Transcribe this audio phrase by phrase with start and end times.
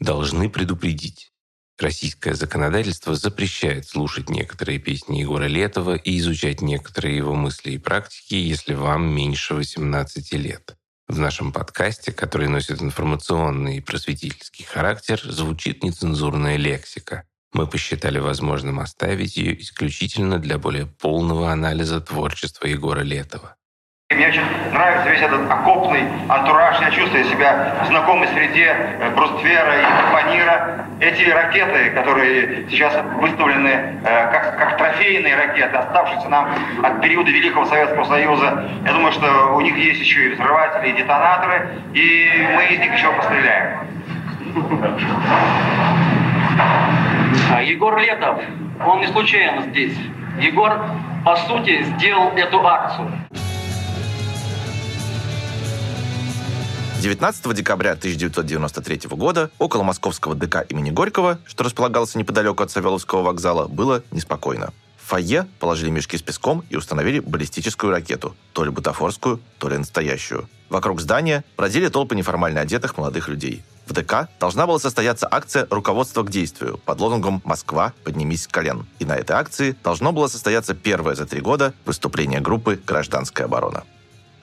[0.00, 1.32] Должны предупредить.
[1.78, 8.34] Российское законодательство запрещает слушать некоторые песни Егора Летова и изучать некоторые его мысли и практики,
[8.34, 10.76] если вам меньше 18 лет.
[11.08, 17.24] В нашем подкасте, который носит информационный и просветительский характер, звучит нецензурная лексика.
[17.52, 23.56] Мы посчитали возможным оставить ее исключительно для более полного анализа творчества Егора Летова.
[24.14, 24.42] Мне очень
[24.72, 26.80] нравится весь этот окопный антураж.
[26.80, 30.86] Я чувствую себя в знакомой среде э, Бруствера и Панира.
[31.00, 36.48] Эти ракеты, которые сейчас выставлены э, как, как трофейные ракеты, оставшиеся нам
[36.82, 40.92] от периода Великого Советского Союза, я думаю, что у них есть еще и взрыватели, и
[40.92, 43.80] детонаторы, и мы из них еще постреляем.
[47.52, 48.40] А Егор Летов,
[48.86, 49.98] он не случайно здесь.
[50.38, 50.80] Егор,
[51.24, 53.10] по сути, сделал эту акцию.
[57.04, 63.68] 19 декабря 1993 года около московского ДК имени Горького, что располагался неподалеку от Савеловского вокзала,
[63.68, 64.72] было неспокойно.
[64.96, 69.76] В фойе положили мешки с песком и установили баллистическую ракету, то ли бутафорскую, то ли
[69.76, 70.48] настоящую.
[70.70, 73.62] Вокруг здания бродили толпы неформально одетых молодых людей.
[73.86, 78.86] В ДК должна была состояться акция «Руководство к действию» под лозунгом «Москва, поднимись с колен».
[78.98, 83.84] И на этой акции должно было состояться первое за три года выступление группы «Гражданская оборона».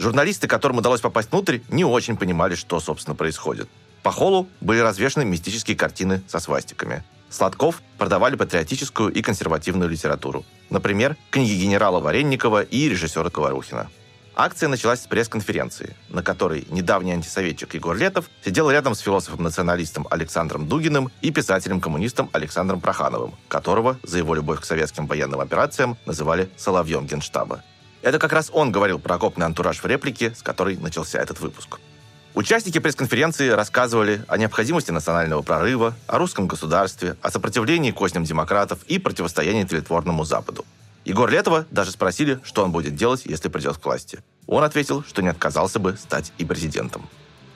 [0.02, 3.69] Журналисты, которым удалось попасть внутрь, не очень понимали, что, собственно, происходит.
[4.02, 7.03] По холлу были развешаны мистические картины со свастиками.
[7.30, 10.44] Сладков продавали патриотическую и консервативную литературу.
[10.72, 13.91] Например, книги генерала Варенникова и режиссера Говорухина.
[14.35, 20.67] Акция началась с пресс-конференции, на которой недавний антисоветчик Егор Летов сидел рядом с философом-националистом Александром
[20.67, 27.05] Дугиным и писателем-коммунистом Александром Прохановым, которого за его любовь к советским военным операциям называли «Соловьем
[27.05, 27.61] Генштаба».
[28.02, 31.80] Это как раз он говорил про окопный антураж в реплике, с которой начался этот выпуск.
[32.33, 38.99] Участники пресс-конференции рассказывали о необходимости национального прорыва, о русском государстве, о сопротивлении козням демократов и
[38.99, 40.66] противостоянии тлетворному Западу.
[41.03, 44.19] Егор Летова даже спросили, что он будет делать, если придет к власти.
[44.47, 47.07] Он ответил, что не отказался бы стать и президентом.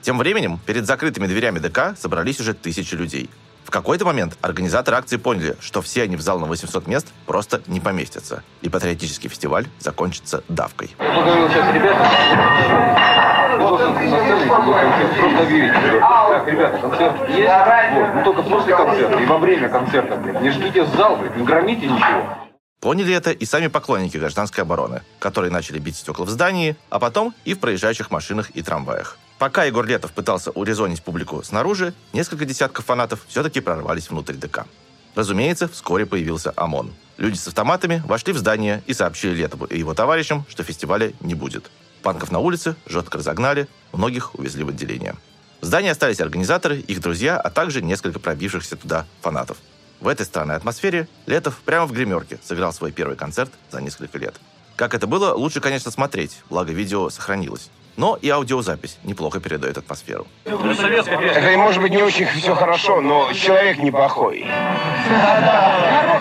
[0.02, 3.30] Тем временем перед закрытыми дверями ДК собрались уже тысячи людей.
[3.66, 7.62] В какой-то момент организаторы акции поняли, что все они в зал на 800 мест просто
[7.66, 10.94] не поместятся, и патриотический фестиваль закончится давкой.
[10.96, 11.50] Просто
[15.42, 17.50] объявить, так, ребята, концерт есть,
[17.94, 20.40] вот, но только после концерта и во время концерта, блин.
[20.42, 22.38] Не жгите зал, блин, не громите ничего.
[22.80, 27.34] Поняли это и сами поклонники гражданской обороны, которые начали бить стекла в здании, а потом
[27.44, 29.18] и в проезжающих машинах и трамваях.
[29.38, 34.66] Пока Егор Летов пытался урезонить публику снаружи, несколько десятков фанатов все-таки прорвались внутрь ДК.
[35.14, 36.92] Разумеется, вскоре появился ОМОН.
[37.18, 41.34] Люди с автоматами вошли в здание и сообщили Летову и его товарищам, что фестиваля не
[41.34, 41.70] будет.
[42.02, 45.16] Панков на улице жестко разогнали, многих увезли в отделение.
[45.60, 49.58] В здании остались организаторы, их друзья, а также несколько пробившихся туда фанатов.
[50.00, 54.34] В этой странной атмосфере Летов прямо в гримерке сыграл свой первый концерт за несколько лет.
[54.76, 57.70] Как это было, лучше, конечно, смотреть, благо видео сохранилось.
[57.96, 60.26] Но и аудиозапись неплохо передает атмосферу.
[60.44, 64.44] Это может быть не очень все хорошо, но человек неплохой.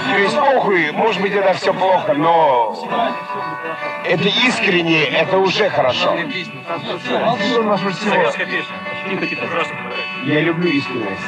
[0.06, 2.74] То есть похуй, может быть это все плохо, но
[4.06, 6.16] это искренне, это уже хорошо.
[10.25, 11.22] Я люблю искренность.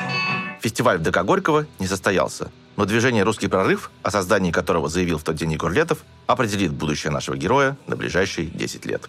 [0.62, 5.24] Фестиваль в ДК Горького не состоялся, но движение «Русский прорыв», о создании которого заявил в
[5.24, 9.07] тот день Егор Летов, определит будущее нашего героя на ближайшие 10 лет.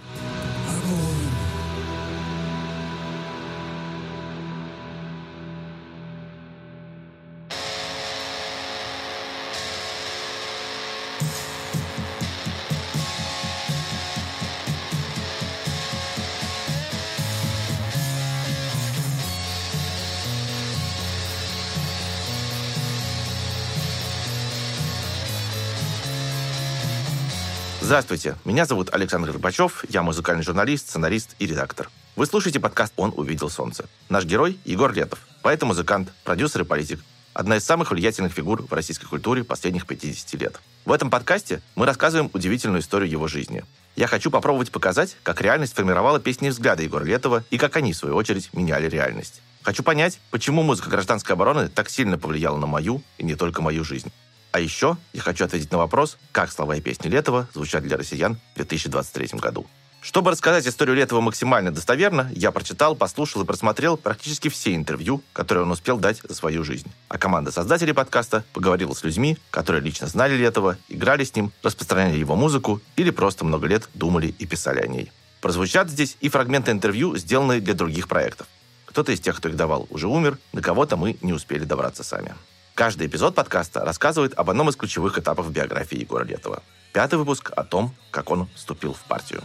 [27.88, 31.88] Здравствуйте, меня зовут Александр Горбачев, я музыкальный журналист, сценарист и редактор.
[32.16, 33.87] Вы слушаете подкаст «Он увидел солнце».
[34.10, 37.00] Наш герой– Егор Летов, поэт и музыкант, продюсер и политик.
[37.33, 40.60] Одна из самых влиятельных фигур в российской культуре последних 50 лет.
[40.84, 43.65] В этом подкасте мы рассказываем удивительную историю его жизни.
[43.97, 47.95] Я хочу попробовать показать, как реальность формировала песни и взгляды Егора Летова и как они,
[47.95, 49.41] в свою очередь, меняли реальность.
[49.63, 53.83] Хочу понять, почему музыка гражданской обороны так сильно повлияла на мою и не только мою
[53.83, 54.13] жизнь.
[54.53, 58.39] А еще я хочу ответить на вопрос, как слова и песни Летова звучат для россиян
[58.54, 59.66] в 2023 году.
[60.00, 65.65] Чтобы рассказать историю Летова максимально достоверно, я прочитал, послушал и просмотрел практически все интервью, которые
[65.65, 66.91] он успел дать за свою жизнь.
[67.09, 72.16] А команда создателей подкаста поговорила с людьми, которые лично знали Летова, играли с ним, распространяли
[72.16, 75.10] его музыку или просто много лет думали и писали о ней.
[75.41, 78.47] Прозвучат здесь и фрагменты интервью, сделанные для других проектов.
[78.86, 82.34] Кто-то из тех, кто их давал, уже умер, до кого-то мы не успели добраться сами.
[82.78, 86.63] Каждый эпизод подкаста рассказывает об одном из ключевых этапов биографии Егора Летова.
[86.92, 89.42] Пятый выпуск о том, как он вступил в партию.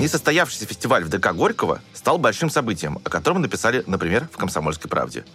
[0.00, 5.26] Несостоявшийся фестиваль в ДК Горького стал большим событием, о котором написали, например, в «Комсомольской правде».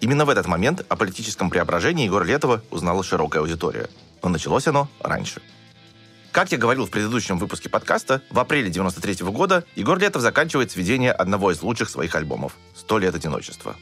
[0.00, 3.88] Именно в этот момент о политическом преображении Егора Летова узнала широкая аудитория.
[4.22, 5.42] Но началось оно раньше.
[6.30, 10.70] Как я говорил в предыдущем выпуске подкаста, в апреле 93 -го года Егор Летов заканчивает
[10.70, 13.74] сведение одного из лучших своих альбомов «Сто лет одиночества».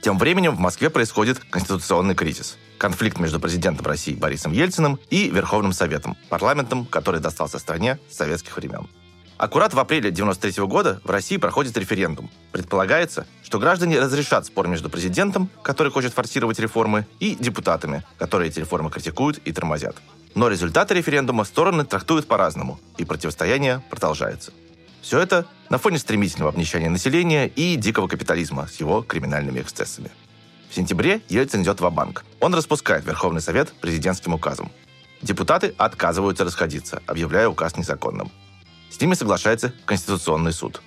[0.00, 2.56] Тем временем в Москве происходит конституционный кризис.
[2.78, 8.56] Конфликт между президентом России Борисом Ельциным и Верховным Советом, парламентом, который достался стране с советских
[8.56, 8.88] времен.
[9.36, 12.30] Аккурат в апреле 1993 года в России проходит референдум.
[12.52, 18.60] Предполагается, что граждане разрешат спор между президентом, который хочет форсировать реформы, и депутатами, которые эти
[18.60, 19.96] реформы критикуют и тормозят.
[20.36, 24.52] Но результаты референдума стороны трактуют по-разному, и противостояние продолжается.
[25.02, 30.10] Все это на фоне стремительного обнищания населения и дикого капитализма с его криминальными эксцессами.
[30.70, 34.70] В сентябре Ельцин идет в банк Он распускает Верховный Совет президентским указом.
[35.22, 38.30] Депутаты отказываются расходиться, объявляя указ незаконным.
[38.94, 40.80] С ними соглашается Конституционный суд.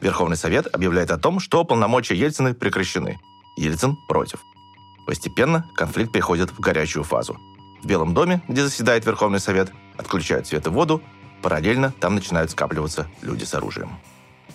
[0.00, 3.18] Верховный Совет объявляет о том, что полномочия Ельцина прекращены.
[3.56, 4.44] Ельцин против.
[5.08, 7.36] Постепенно конфликт переходит в горячую фазу.
[7.82, 11.02] В Белом доме, где заседает Верховный Совет, отключают свет и воду,
[11.42, 13.90] параллельно там начинают скапливаться люди с оружием.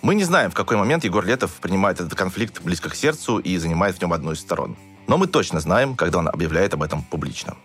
[0.02, 3.58] Мы не знаем, в какой момент Егор Летов принимает этот конфликт близко к сердцу и
[3.58, 4.78] занимает в нем одну из сторон.
[5.08, 7.58] Но мы точно знаем, когда он объявляет об этом публично.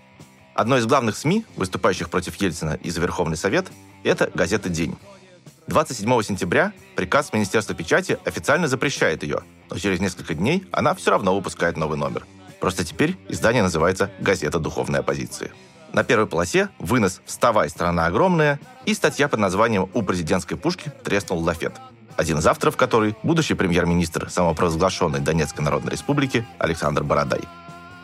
[0.56, 3.68] Одной из главных СМИ, выступающих против Ельцина и за Верховный Совет,
[4.02, 4.96] это газета «День»,
[5.68, 11.34] 27 сентября приказ Министерства печати официально запрещает ее, но через несколько дней она все равно
[11.34, 12.24] выпускает новый номер.
[12.58, 15.52] Просто теперь издание называется «Газета духовной оппозиции».
[15.92, 21.40] На первой полосе вынос «Вставай, страна огромная» и статья под названием «У президентской пушки треснул
[21.40, 21.74] лафет»,
[22.16, 27.42] один из авторов которой– будущий премьер-министр самопровозглашенной Донецкой Народной Республики Александр Бородай.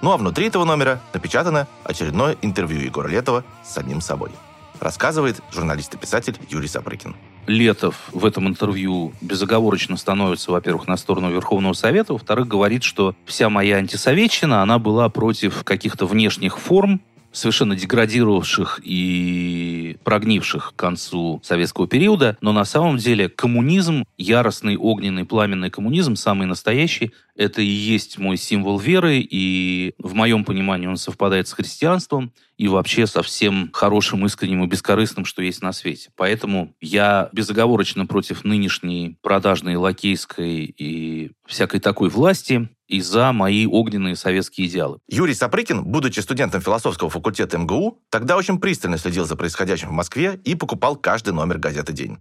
[0.03, 4.33] Ну а внутри этого номера напечатано очередное интервью Егора Летова с самим собой.
[4.81, 7.17] Рассказывает журналист и писатель Юрий Сапрыкин.
[7.47, 13.51] Летов в этом интервью безоговорочно становится, во-первых, на сторону Верховного Совета, во-вторых, говорит, что вся
[13.51, 17.01] моя антисоветчина, она была против каких-то внешних форм,
[17.35, 25.25] совершенно деградировавших и прогнивших к концу советского периода, но на самом деле коммунизм, яростный, огненный,
[25.25, 30.97] пламенный коммунизм, самый настоящий, это и есть мой символ веры, и в моем понимании он
[30.97, 36.11] совпадает с христианством и вообще со всем хорошим, искренним и бескорыстным, что есть на свете.
[36.17, 44.15] Поэтому я безоговорочно против нынешней продажной лакейской и всякой такой власти и за мои огненные
[44.15, 44.99] советские идеалы.
[45.09, 50.41] Юрий Сапрыкин, будучи студентом философского факультета МГУ, тогда очень пристально следил за происходящим в Москве
[50.45, 52.19] и покупал каждый номер газеты «День».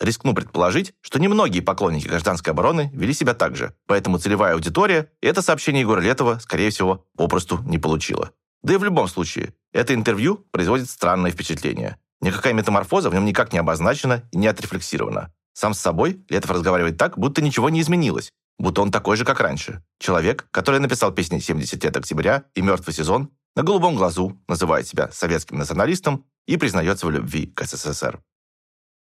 [0.00, 5.40] Рискну предположить, что немногие поклонники гражданской обороны вели себя так же, поэтому целевая аудитория это
[5.42, 8.32] сообщение Егора Летова, скорее всего, попросту не получила.
[8.62, 11.96] Да и в любом случае, это интервью производит странное впечатление.
[12.20, 15.32] Никакая метаморфоза в нем никак не обозначена и не отрефлексирована.
[15.52, 19.40] Сам с собой Летов разговаривает так, будто ничего не изменилось, будто он такой же, как
[19.40, 19.82] раньше.
[19.98, 25.10] Человек, который написал песни «70 лет октября» и «Мертвый сезон», на голубом глазу называет себя
[25.10, 28.20] советским националистом и признается в любви к СССР.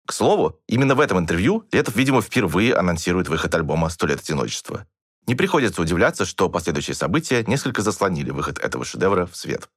[0.08, 4.88] К слову, именно в этом интервью Летов, видимо, впервые анонсирует выход альбома «Сто лет одиночества».
[5.28, 9.70] Не приходится удивляться, что последующие события несколько заслонили выход этого шедевра в свет.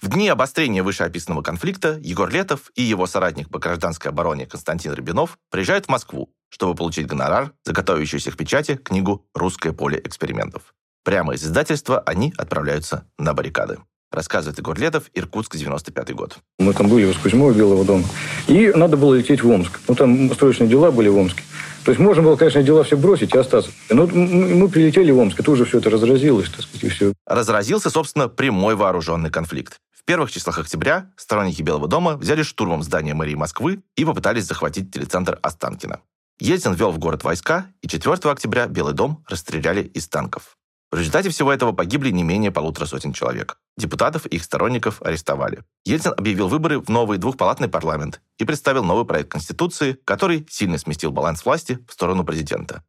[0.00, 5.38] В дни обострения вышеописанного конфликта Егор Летов и его соратник по гражданской обороне Константин Рябинов
[5.50, 10.74] приезжают в Москву, чтобы получить гонорар за готовящуюся к печати книгу «Русское поле экспериментов».
[11.02, 13.78] Прямо из издательства они отправляются на баррикады
[14.10, 16.38] рассказывает Егор Летов, Иркутск, 95 год.
[16.58, 18.04] Мы там были в Кузьмово, Белого дома.
[18.46, 19.80] И надо было лететь в Омск.
[19.88, 21.42] Ну, там строечные дела были в Омске.
[21.84, 23.70] То есть можно было, конечно, дела все бросить и остаться.
[23.88, 27.12] Но мы прилетели в Омск, и тут же все это разразилось, так сказать, и все.
[27.26, 29.78] Разразился, собственно, прямой вооруженный конфликт.
[30.08, 35.38] Первых числах октября сторонники Белого дома взяли штурмом здание мэрии Москвы и попытались захватить телецентр
[35.42, 36.00] Останкино.
[36.40, 40.56] Ельцин ввел в город войска, и 4 октября Белый дом расстреляли из танков.
[40.90, 43.58] В результате всего этого погибли не менее полутора сотен человек.
[43.76, 45.62] Депутатов и их сторонников арестовали.
[45.84, 51.12] Ельцин объявил выборы в новый двухпалатный парламент и представил новый проект Конституции, который сильно сместил
[51.12, 52.82] баланс власти в сторону президента.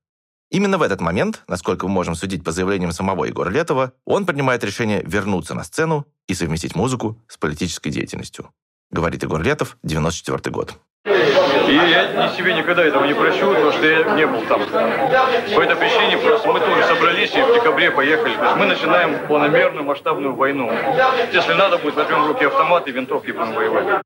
[0.52, 4.64] Именно в этот момент, насколько мы можем судить по заявлениям самого Егора Летова, он принимает
[4.64, 8.50] решение вернуться на сцену и совместить музыку с политической деятельностью.
[8.90, 10.74] Говорит Егор Летов, 94 год.
[11.06, 14.62] И я себе никогда этого не прощу, потому что я не был там.
[14.62, 18.34] По этой причине просто мы тоже собрались и в декабре поехали.
[18.34, 20.72] То есть мы начинаем планомерную масштабную войну.
[21.32, 24.02] Если надо будет, возьмем в руки автоматы и винтовки будем воевать.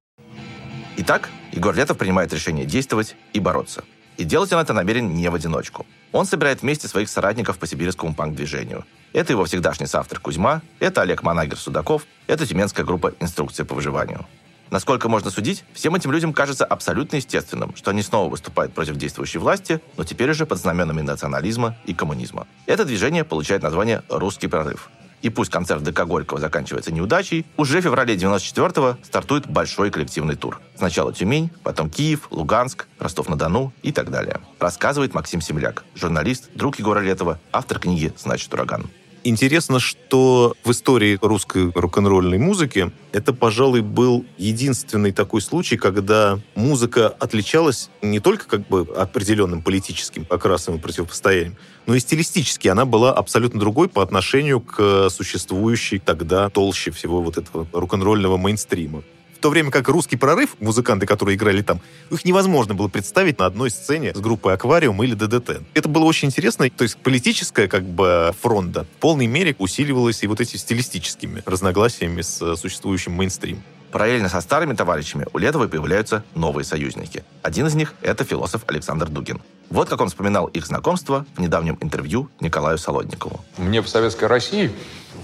[0.97, 3.85] Итак, Егор Летов принимает решение действовать и бороться.
[4.17, 5.86] И делать он это намерен не в одиночку.
[6.12, 8.86] Он собирает вместе своих соратников по сибирскому панк-движению.
[9.13, 14.25] Это его всегдашний соавтор Кузьма, это Олег Манагер Судаков, это тюменская группа «Инструкция по выживанию».
[14.70, 19.39] Насколько можно судить, всем этим людям кажется абсолютно естественным, что они снова выступают против действующей
[19.39, 22.48] власти, но теперь уже под знаменами национализма и коммунизма.
[22.65, 24.89] Это движение получает название «Русский прорыв».
[25.24, 30.60] И пусть концерт ДК Горького заканчивается неудачей, уже в феврале 94-го стартует большой коллективный тур.
[30.75, 34.42] Сначала Тюмень, потом Киев, Луганск, Ростов-на-Дону и так далее.
[34.60, 38.89] Рассказывает Максим Семляк, журналист, друг Егора Летова, автор книги «Значит, ураган».
[39.25, 47.08] Интересно, что в истории русской рок-н-ролльной музыки это, пожалуй, был единственный такой случай, когда музыка
[47.08, 53.13] отличалась не только как бы определенным политическим окрасом и противопостоянием, но и стилистически она была
[53.13, 59.03] абсолютно другой по отношению к существующей тогда толще всего вот этого рок-н-ролльного мейнстрима
[59.43, 63.71] то время как русский прорыв, музыканты, которые играли там, их невозможно было представить на одной
[63.71, 65.62] сцене с группой «Аквариум» или «ДДТ».
[65.73, 66.69] Это было очень интересно.
[66.69, 72.21] То есть политическая как бы фронта в полной мере усиливалась и вот этими стилистическими разногласиями
[72.21, 73.62] с существующим мейнстрим.
[73.91, 77.25] Параллельно со старыми товарищами у Летова появляются новые союзники.
[77.41, 79.41] Один из них– это философ Александр Дугин.
[79.69, 83.43] Вот как он вспоминал их знакомство в недавнем интервью Николаю Солодникову.
[83.57, 84.71] Мне в Советской России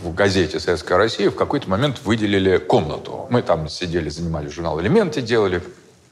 [0.01, 3.27] в газете «Советская Россия» в какой-то момент выделили комнату.
[3.29, 5.61] Мы там сидели, занимали журнал «Элементы», делали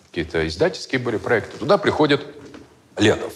[0.09, 1.57] какие-то издательские были проекты.
[1.57, 2.25] Туда приходит
[2.97, 3.33] Летов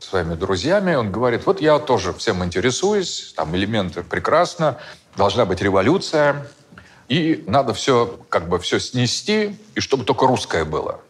[0.00, 0.94] своими друзьями.
[0.94, 4.78] Он говорит, вот я тоже всем интересуюсь, там элементы прекрасно,
[5.16, 6.48] должна быть революция,
[7.08, 11.00] и надо все, как бы все снести, и чтобы только русское было.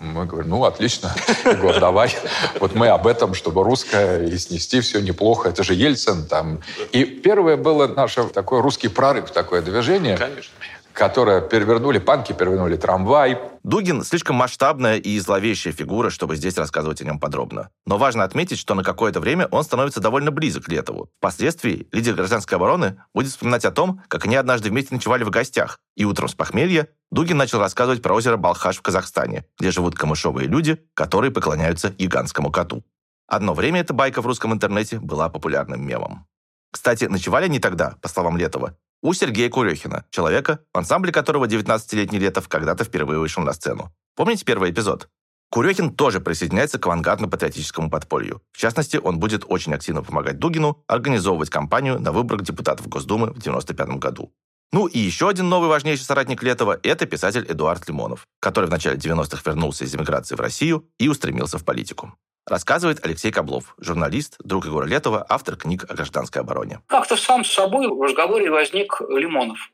[0.00, 1.14] Мы говорим, ну, отлично,
[1.44, 2.10] Егор, давай.
[2.58, 5.50] Вот мы об этом, чтобы русское и снести все неплохо.
[5.50, 6.60] Это же Ельцин там.
[6.92, 10.16] И первое было наше такой русский прорыв, такое движение.
[10.16, 10.54] Конечно
[10.92, 13.38] которое перевернули панки, перевернули трамвай.
[13.62, 17.70] Дугин слишком масштабная и зловещая фигура, чтобы здесь рассказывать о нем подробно.
[17.86, 21.10] Но важно отметить, что на какое-то время он становится довольно близок к Летову.
[21.18, 25.78] Впоследствии лидер гражданской обороны будет вспоминать о том, как они однажды вместе ночевали в гостях,
[25.96, 30.46] и утром с похмелья Дугин начал рассказывать про озеро Балхаш в Казахстане, где живут камышовые
[30.46, 32.84] люди, которые поклоняются гигантскому коту.
[33.26, 36.26] Одно время эта байка в русском интернете была популярным мемом.
[36.72, 42.18] Кстати, ночевали они тогда, по словам Летова, у Сергея Курехина, человека, в ансамбле которого 19-летний
[42.18, 43.92] Летов когда-то впервые вышел на сцену.
[44.14, 45.08] Помните первый эпизод?
[45.50, 48.40] Курехин тоже присоединяется к авангардно-патриотическому подполью.
[48.52, 53.38] В частности, он будет очень активно помогать Дугину организовывать кампанию на выборах депутатов Госдумы в
[53.38, 54.32] 1995 году.
[54.72, 58.96] Ну и еще один новый важнейший соратник Летова– это писатель Эдуард Лимонов, который в начале
[58.96, 62.14] 90-х вернулся из эмиграции в Россию и устремился в политику.
[62.46, 66.80] Рассказывает Алексей Каблов, журналист, друг Егора Летова, автор книг о гражданской обороне.
[66.86, 69.70] Как-то сам с собой в разговоре возник Лимонов.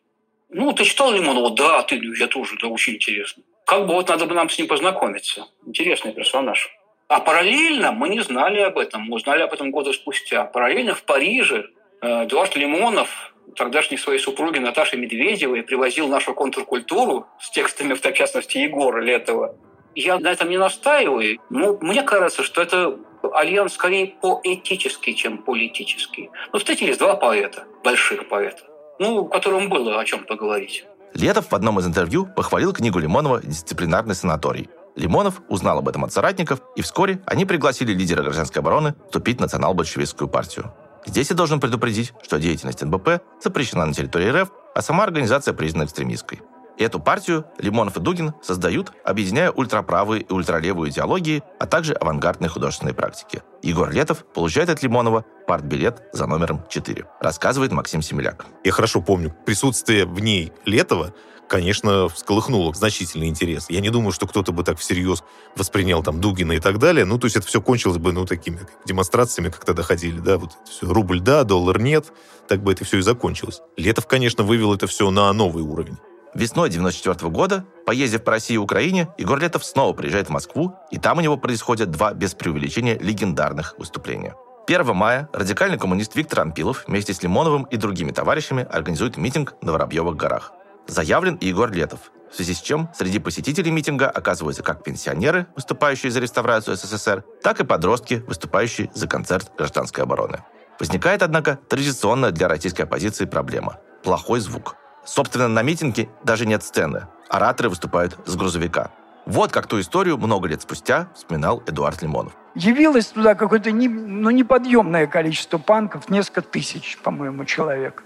[0.49, 1.55] Ну, ты читал Лимонова?
[1.55, 3.43] Да, ты, я тоже, да, очень интересно.
[3.67, 5.47] Как бы вот надо бы нам с ним познакомиться.
[5.67, 6.71] Интересный персонаж.
[7.09, 9.03] А параллельно мы не знали об этом.
[9.03, 10.45] Мы узнали об этом года спустя.
[10.45, 11.71] Параллельно в Париже
[12.01, 18.59] э, Эдуард Лимонов, тогдашней своей супруги Наташей Медведевой, привозил нашу контркультуру с текстами, в частности,
[18.59, 19.57] Егора Летова
[19.97, 22.97] я на этом не настаиваю, но мне кажется, что это
[23.33, 26.31] альянс скорее поэтический, чем политический.
[26.53, 28.63] Ну, встретились два поэта, больших поэта,
[28.99, 30.85] ну, которым было о чем поговорить.
[31.15, 34.69] Летов в одном из интервью похвалил книгу Лимонова «Дисциплинарный санаторий».
[34.97, 39.41] Лимонов узнал об этом от соратников, и вскоре они пригласили лидера гражданской обороны вступить в
[39.41, 40.73] национал-большевистскую партию.
[41.05, 45.85] Здесь я должен предупредить, что деятельность НБП запрещена на территории РФ, а сама организация признана
[45.85, 46.41] экстремистской.
[46.79, 52.95] Эту партию Лимонов и Дугин создают, объединяя ультраправые и ультралевые идеологии, а также авангардные художественные
[52.95, 53.43] практики.
[53.63, 58.45] Егор Летов получает от Лимонова партбилет за номером 4, рассказывает Максим Семеляк.
[58.63, 61.15] Я хорошо помню, присутствие в ней Летова
[61.49, 63.67] конечно, всколыхнуло значительный интерес.
[63.69, 65.23] Я не думаю, что кто-то бы так всерьез
[65.55, 67.05] воспринял там Дугина и так далее.
[67.05, 70.59] Ну, то есть это все кончилось бы, ну, такими демонстрациями, как тогда ходили, да, вот
[70.69, 72.13] все, рубль да, доллар нет,
[72.49, 73.61] так бы это все и закончилось.
[73.77, 75.99] Летов, конечно, вывел это все на новый уровень.
[76.35, 80.99] Весной 94 года, поездив по России и Украине, Егор Летов снова приезжает в Москву, и
[80.99, 84.35] там у него происходят два, без преувеличения, легендарных выступления.
[84.67, 89.73] 1 мая радикальный коммунист Виктор Ампилов вместе с Лимоновым и другими товарищами организует митинг на
[89.73, 90.53] Воробьевых горах.
[90.89, 96.11] Заявлен и Егор Летов, в связи с чем среди посетителей митинга оказываются как пенсионеры, выступающие
[96.11, 100.43] за реставрацию СССР, так и подростки, выступающие за концерт гражданской обороны.
[100.79, 107.07] Возникает, однако, традиционная для российской оппозиции проблема– плохой звук– Собственно, на митинге даже нет сцены.
[107.29, 108.91] Ораторы выступают с грузовика.
[109.25, 112.33] Вот как ту историю много лет спустя вспоминал Эдуард Лимонов.
[112.55, 118.05] Явилось туда какое-то не, ну, неподъемное количество панков, несколько тысяч, по-моему, человек.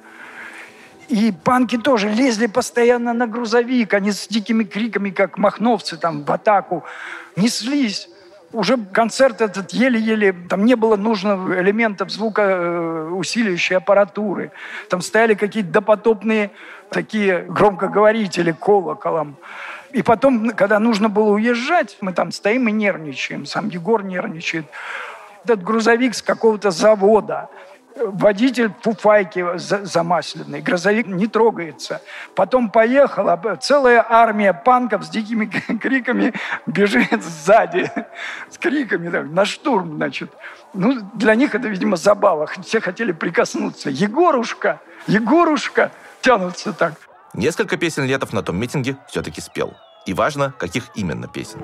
[1.09, 6.30] И панки тоже лезли постоянно на грузовик, они с дикими криками, как махновцы, там, в
[6.30, 6.85] атаку,
[7.37, 8.09] неслись
[8.52, 14.50] уже концерт этот еле-еле, там не было нужных элементов звукоусиливающей аппаратуры.
[14.88, 16.50] Там стояли какие-то допотопные
[16.90, 19.37] такие громкоговорители колоколом.
[19.92, 23.47] И потом, когда нужно было уезжать, мы там стоим и нервничаем.
[23.47, 24.66] Сам Егор нервничает.
[25.45, 27.49] Этот грузовик с какого-то завода–
[27.97, 32.01] водитель фуфайки замасленный, грузовик не трогается.
[32.35, 35.47] Потом поехала, целая армия панков с дикими
[35.81, 36.33] криками
[36.67, 37.91] бежит сзади,
[38.51, 40.31] с криками так, на штурм, значит.
[40.73, 42.49] Ну, для них это, видимо, забава.
[42.63, 43.91] Все хотели прикоснуться.
[43.91, 46.95] Егорушка, Егорушка, тянутся так.
[47.35, 49.75] Несколько песен Летов на том митинге все-таки спел.
[50.07, 51.61] И важно, каких именно песен.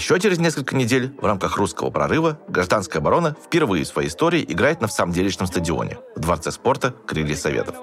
[0.00, 4.80] Еще через несколько недель в рамках русского прорыва гражданская оборона впервые в своей истории играет
[4.80, 7.74] на всамделишном стадионе в Дворце спорта «Крылья Советов».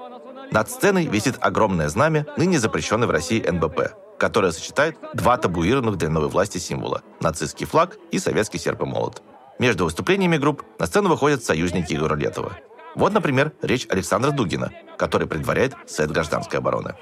[0.50, 6.08] Над сценой висит огромное знамя, ныне запрещенной в России НБП, которое сочетает два табуированных для
[6.08, 9.22] новой власти символа– нацистский флаг и советский серп и молот.
[9.60, 12.58] Между выступлениями групп на сцену выходят союзники Егора Летова.
[12.96, 16.96] Вот, например, речь Александра Дугина, который предваряет сет гражданской обороны.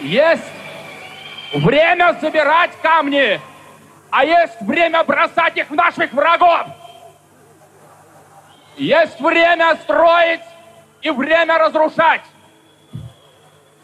[0.00, 0.44] Есть
[1.52, 3.38] время собирать камни!
[4.14, 6.68] А есть время бросать их в наших врагов.
[8.76, 10.40] Есть время строить
[11.02, 12.20] и время разрушать.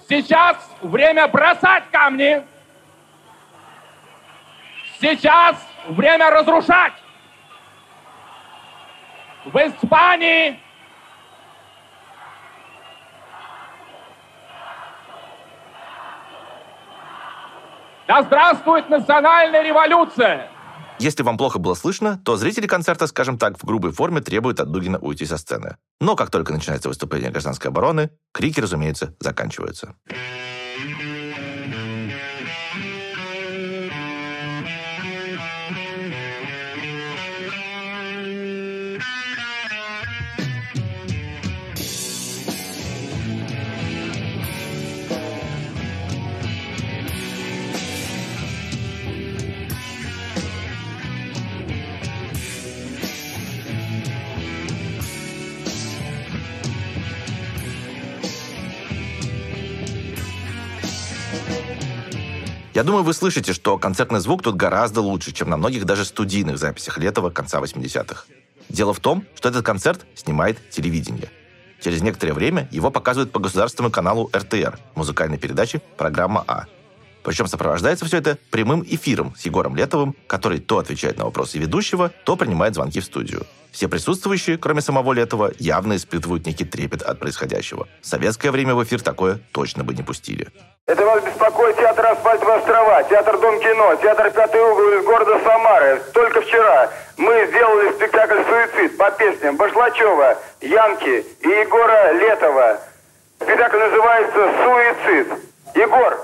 [0.09, 2.47] Сейчас время бросать камни.
[5.01, 5.57] Сейчас
[5.89, 6.93] время разрушать.
[9.47, 10.61] В Испании
[18.11, 20.51] Да здравствует национальная революция!
[20.99, 24.73] Если вам плохо было слышно, то зрители концерта, скажем так, в грубой форме требуют от
[24.73, 25.77] Дугина уйти со сцены.
[26.01, 29.95] Но как только начинается выступление гражданской обороны, крики, разумеется, заканчиваются.
[62.81, 66.57] Я думаю, вы слышите, что концертный звук тут гораздо лучше, чем на многих даже студийных
[66.57, 68.25] записях Летова конца 80-х.
[68.71, 71.29] Дело в том, что этот концерт снимает телевидение.
[71.83, 76.65] Через некоторое время его показывают по государственному каналу РТР, музыкальной передаче «Программа А».
[77.23, 82.11] Причем сопровождается все это прямым эфиром с Егором Летовым, который то отвечает на вопросы ведущего,
[82.25, 83.47] то принимает звонки в студию.
[83.73, 87.87] Все присутствующие, кроме самого Летова, явно испытывают некий трепет от происходящего.
[88.03, 90.49] В советское время в эфир такое точно бы не пустили.
[90.87, 96.03] Это вас беспокоит театр «Асфальтовые острова», театр «Дом кино», театр «Пятый угол» из города Самары.
[96.13, 102.81] Только вчера мы сделали спектакль «Суицид» по песням Башлачева, Янки и Егора Летова.
[103.41, 105.29] Спектакль называется «Суицид».
[105.77, 106.19] Егор,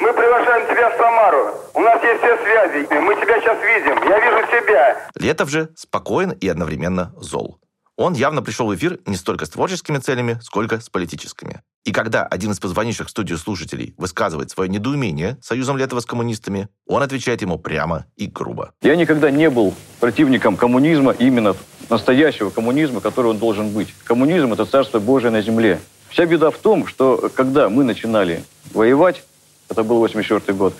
[0.00, 1.54] мы приглашаем тебя в Самару.
[1.74, 2.86] У нас есть все связи.
[3.00, 4.08] Мы тебя сейчас видим.
[4.08, 5.10] Я вижу себя.
[5.16, 7.58] Летов же спокоен и одновременно зол.
[7.96, 11.62] Он явно пришел в эфир не столько с творческими целями, сколько с политическими.
[11.84, 16.68] И когда один из позвонивших в студию слушателей высказывает свое недоумение союзом Летова с коммунистами,
[16.86, 18.72] он отвечает ему прямо и грубо.
[18.82, 21.56] Я никогда не был противником коммунизма, именно
[21.90, 23.92] настоящего коммунизма, который он должен быть.
[24.04, 25.80] Коммунизм– это царство Божие на земле.
[26.08, 29.24] Вся беда в том, что когда мы начинали воевать,
[29.68, 30.74] это был 84 год,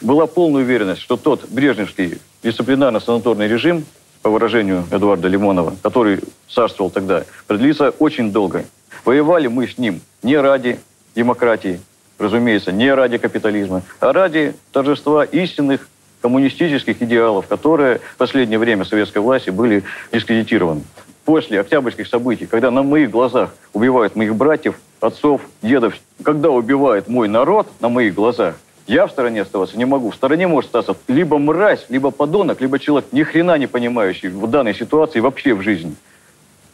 [0.00, 3.84] была полная уверенность, что тот брежневский дисциплинарно-санаторный режим,
[4.22, 8.64] по выражению Эдуарда Лимонова, который царствовал тогда, продлится очень долго.
[9.04, 10.78] Воевали мы с ним не ради
[11.16, 11.80] демократии,
[12.18, 15.88] разумеется, не ради капитализма, а ради торжества истинных
[16.20, 20.82] коммунистических идеалов, которые в последнее время советской власти были дискредитированы.
[21.24, 27.28] После октябрьских событий, когда на моих глазах убивают моих братьев, отцов, дедов, когда убивает мой
[27.28, 30.10] народ на моих глазах, я в стороне оставаться не могу.
[30.10, 34.46] В стороне может остаться либо мразь, либо подонок, либо человек ни хрена не понимающий в
[34.48, 35.94] данной ситуации вообще в жизни.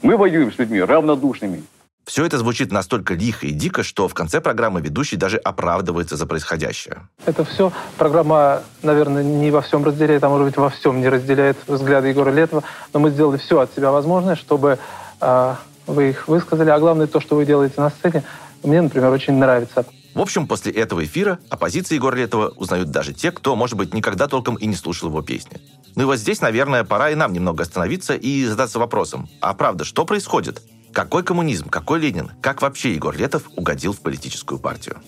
[0.02, 1.62] Мы воюем с людьми равнодушными.
[2.08, 6.26] Все это звучит настолько лихо и дико, что в конце программы ведущий даже оправдывается за
[6.26, 7.06] происходящее.
[7.26, 11.58] Это все программа, наверное, не во всем разделяет, а может быть во всем не разделяет
[11.66, 12.64] взгляды Егора Летова,
[12.94, 14.78] но мы сделали все от себя возможное, чтобы
[15.20, 15.54] э,
[15.88, 16.70] вы их высказали.
[16.70, 18.22] А главное то, что вы делаете на сцене,
[18.62, 19.84] мне, например, очень нравится.
[20.14, 23.94] В общем, после этого эфира о позиции Егора Летова узнают даже те, кто, может быть,
[23.94, 25.60] никогда толком и не слушал его песни.
[25.94, 29.84] Ну и вот здесь, наверное, пора и нам немного остановиться и задаться вопросом, а правда,
[29.84, 30.62] что происходит?
[30.92, 34.98] Какой коммунизм, какой Ленин, как вообще Егор Летов угодил в политическую партию?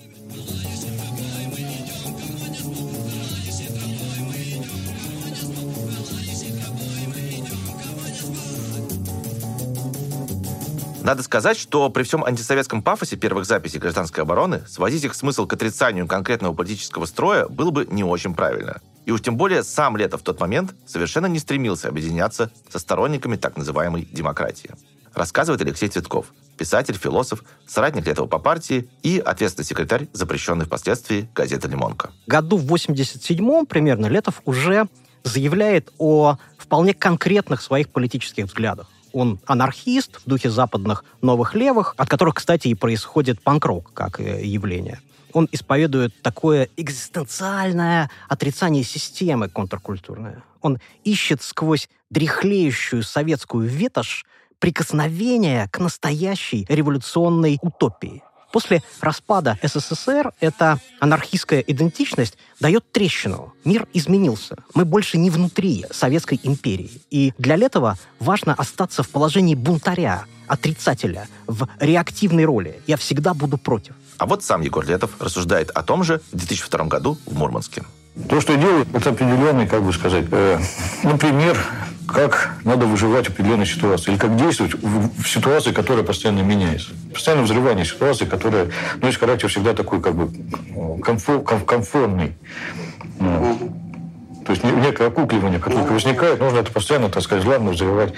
[11.02, 15.52] Надо сказать, что при всем антисоветском пафосе первых записей гражданской обороны сводить их смысл к
[15.54, 18.82] отрицанию конкретного политического строя было бы не очень правильно.
[19.06, 23.36] И уж тем более сам Летов в тот момент совершенно не стремился объединяться со сторонниками
[23.36, 24.70] так называемой демократии.
[25.14, 26.26] Рассказывает Алексей Цветков,
[26.58, 32.10] писатель, философ, соратник Летова по партии и ответственный секретарь запрещенной впоследствии газеты «Лимонка».
[32.26, 34.86] Году в 87-м примерно Летов уже
[35.24, 38.86] заявляет о вполне конкретных своих политических взглядах.
[39.12, 44.44] Он анархист в духе западных новых левых, от которых, кстати, и происходит панк-рок как э,
[44.44, 45.00] явление.
[45.32, 50.42] Он исповедует такое экзистенциальное отрицание системы контркультурное.
[50.60, 54.24] Он ищет сквозь дряхлеющую советскую ветошь
[54.58, 58.22] прикосновение к настоящей революционной утопии.
[58.52, 63.54] После распада СССР эта анархистская идентичность дает трещину.
[63.64, 64.56] Мир изменился.
[64.74, 67.00] Мы больше не внутри Советской империи.
[67.10, 72.80] И для этого важно остаться в положении бунтаря, отрицателя, в реактивной роли.
[72.86, 73.94] Я всегда буду против.
[74.18, 77.84] А вот сам Егор Летов рассуждает о том же в 2002 году в Мурманске.
[78.28, 80.58] То, что делают, это определенный, как бы сказать, э,
[81.04, 81.56] например,
[82.12, 86.90] как надо выживать в определенной ситуации, или как действовать в, в ситуации, которая постоянно меняется.
[87.12, 88.70] Постоянно взрывание ситуации, которая
[89.00, 90.30] носит ну, характер всегда такой, как бы,
[91.02, 92.34] комфор, комфортный.
[93.18, 93.58] Ну,
[94.44, 98.14] то есть некое окукливание, как только возникает, нужно это постоянно, так сказать, главное взрывать.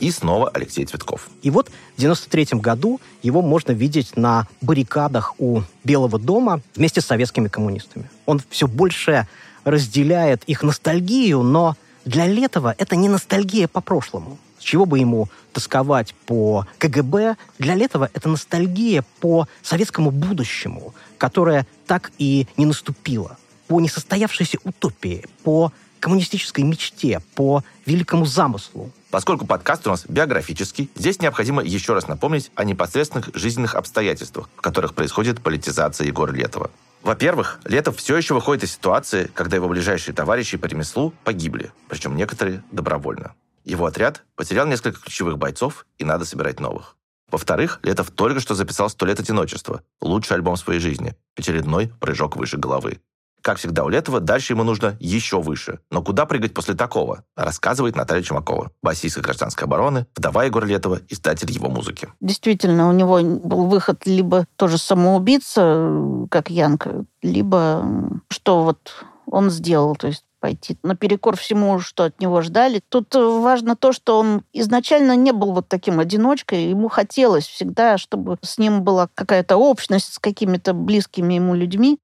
[0.00, 1.28] И снова Алексей Цветков.
[1.42, 7.06] И вот в 93 году его можно видеть на баррикадах у Белого дома вместе с
[7.06, 8.10] советскими коммунистами.
[8.26, 9.28] Он все больше
[9.64, 14.38] разделяет их ностальгию, но для Летова это не ностальгия по прошлому.
[14.58, 17.36] С чего бы ему тосковать по КГБ?
[17.58, 23.36] Для Летова это ностальгия по советскому будущему, которое так и не наступило,
[23.66, 28.90] по несостоявшейся утопии, по коммунистической мечте, по великому замыслу.
[29.10, 34.60] Поскольку подкаст у нас биографический, здесь необходимо еще раз напомнить о непосредственных жизненных обстоятельствах, в
[34.60, 36.70] которых происходит политизация Егора Летова.
[37.02, 42.16] Во-первых, Летов все еще выходит из ситуации, когда его ближайшие товарищи по ремеслу погибли, причем
[42.16, 43.34] некоторые добровольно.
[43.64, 46.96] Его отряд потерял несколько ключевых бойцов, и надо собирать новых.
[47.30, 52.56] Во-вторых, Летов только что записал «Сто лет одиночества»– лучший альбом своей жизни, очередной прыжок выше
[52.56, 53.00] головы.
[53.42, 55.80] Как всегда у Летова, дальше ему нужно еще выше.
[55.90, 57.24] Но куда прыгать после такого?
[57.36, 62.08] Рассказывает Наталья Чумакова, басистка гражданской обороны, вдова Егора Летова, издатель его музыки.
[62.20, 65.90] Действительно, у него был выход либо тоже самоубийца,
[66.30, 67.84] как Янка, либо
[68.28, 72.82] что вот он сделал, то есть пойти наперекор всему, что от него ждали.
[72.88, 76.64] Тут важно то, что он изначально не был вот таким одиночкой.
[76.70, 81.98] Ему хотелось всегда, чтобы с ним была какая-то общность с какими-то близкими ему людьми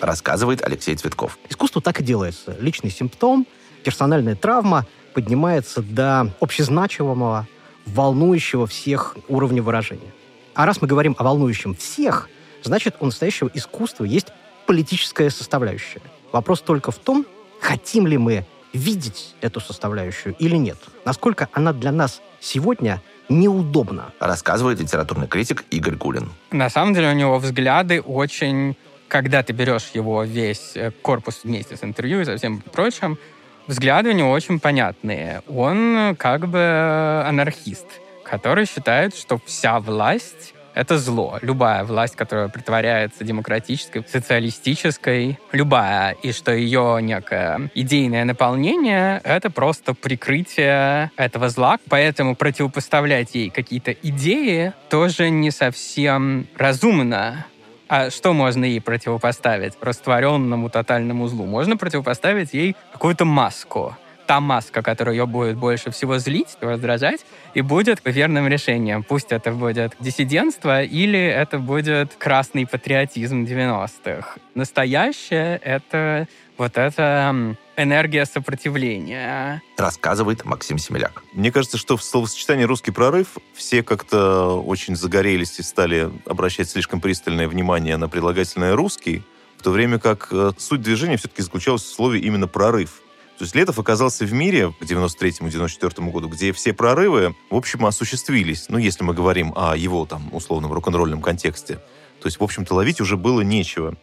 [0.00, 1.38] рассказывает Алексей Цветков.
[1.48, 2.56] Искусство так и делается.
[2.60, 3.46] Личный симптом,
[3.84, 7.46] персональная травма поднимается до общезначимого,
[7.86, 10.12] волнующего всех уровня выражения.
[10.54, 12.28] А раз мы говорим о волнующем всех,
[12.62, 14.28] значит, у настоящего искусства есть
[14.66, 16.02] политическая составляющая.
[16.32, 17.24] Вопрос только в том,
[17.60, 20.76] хотим ли мы видеть эту составляющую или нет.
[21.04, 24.12] Насколько она для нас сегодня неудобно.
[24.20, 26.30] Рассказывает литературный критик Игорь Гулин.
[26.50, 28.76] На самом деле у него взгляды очень...
[29.08, 33.18] Когда ты берешь его весь э, корпус вместе с интервью и со всем прочим,
[33.66, 35.42] взгляды у него очень понятные.
[35.48, 37.86] Он э, как бы анархист,
[38.22, 41.38] который считает, что вся власть это зло.
[41.42, 49.94] Любая власть, которая притворяется демократической, социалистической, любая, и что ее некое идейное наполнение— это просто
[49.94, 51.78] прикрытие этого зла.
[51.88, 57.46] Поэтому противопоставлять ей какие-то идеи тоже не совсем разумно.
[57.88, 61.46] А что можно ей противопоставить растворенному тотальному злу?
[61.46, 63.96] Можно противопоставить ей какую-то маску
[64.26, 67.24] та маска, которая ее будет больше всего злить, раздражать,
[67.54, 69.02] и будет верным решением.
[69.02, 74.34] Пусть это будет диссидентство или это будет красный патриотизм 90-х.
[74.54, 79.62] Настоящее— это вот эта энергия сопротивления.
[79.76, 81.22] Рассказывает Максим Семеляк.
[81.32, 87.00] Мне кажется, что в словосочетании «русский прорыв» все как-то очень загорелись и стали обращать слишком
[87.00, 89.22] пристальное внимание на прилагательное «русский»,
[89.56, 93.02] в то время как э, суть движения все-таки заключалась в слове именно «прорыв».
[93.38, 98.66] То есть Летов оказался в мире к 93-94 году, где все прорывы, в общем, осуществились.
[98.68, 101.76] Ну, если мы говорим о его, там, условном рок-н-ролльном контексте.
[102.20, 103.96] То есть, в общем-то, ловить уже было нечего.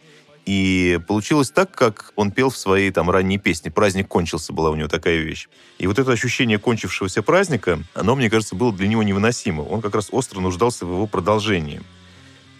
[0.46, 3.72] И получилось так, как он пел в своей там ранней песне.
[3.72, 5.48] «Праздник кончился» была у него такая вещь.
[5.78, 9.62] И вот это ощущение кончившегося праздника, оно, мне кажется, было для него невыносимо.
[9.62, 11.82] Он как раз остро нуждался в его продолжении.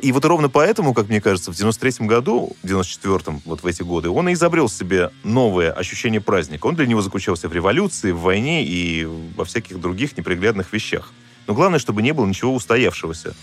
[0.00, 3.82] И вот ровно поэтому, как мне кажется, в 93-м году, в 94-м, вот в эти
[3.82, 6.66] годы, он и изобрел себе новое ощущение праздника.
[6.66, 11.12] Он для него заключался в революции, в войне и во всяких других неприглядных вещах.
[11.46, 13.34] Но главное, чтобы не было ничего устоявшегося.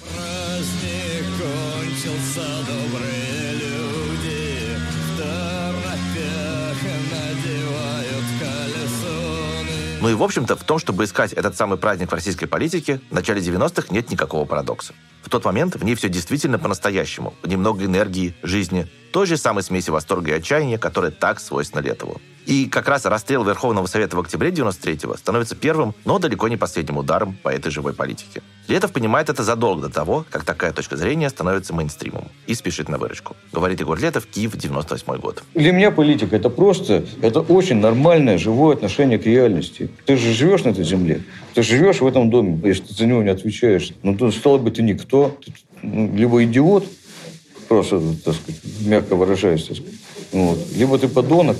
[10.03, 13.13] Ну и, в общем-то, в том, чтобы искать этот самый праздник в российской политике, в
[13.13, 14.93] начале 90-х нет никакого парадокса.
[15.21, 17.33] В тот момент в ней все действительно по-настоящему.
[17.41, 22.19] Немного энергии, жизни, той же самой смеси восторга и отчаяния, которая так свойственна Летову.
[22.47, 26.97] И как раз расстрел Верховного Совета в октябре 93-го становится первым, но далеко не последним
[26.97, 28.41] ударом по этой живой политике.
[28.67, 32.27] Летов понимает это задолго до того, как такая точка зрения становится мейнстримом.
[32.47, 33.35] И спешит на выручку.
[33.53, 35.43] Говорит Егор Летов, Киев, 98 год.
[35.53, 39.91] Для меня политика– это просто, это очень нормальное, живое отношение к реальности.
[40.05, 41.23] Ты же живешь на этой земле,
[41.53, 42.59] ты живешь в этом доме.
[42.63, 46.43] Если ты за него не отвечаешь, ну, то стало бы ты никто, ты, ну, либо
[46.43, 46.87] идиот,
[47.67, 49.99] просто, так сказать, мягко выражаясь, так сказать,
[50.31, 51.57] вот, либо ты подонок,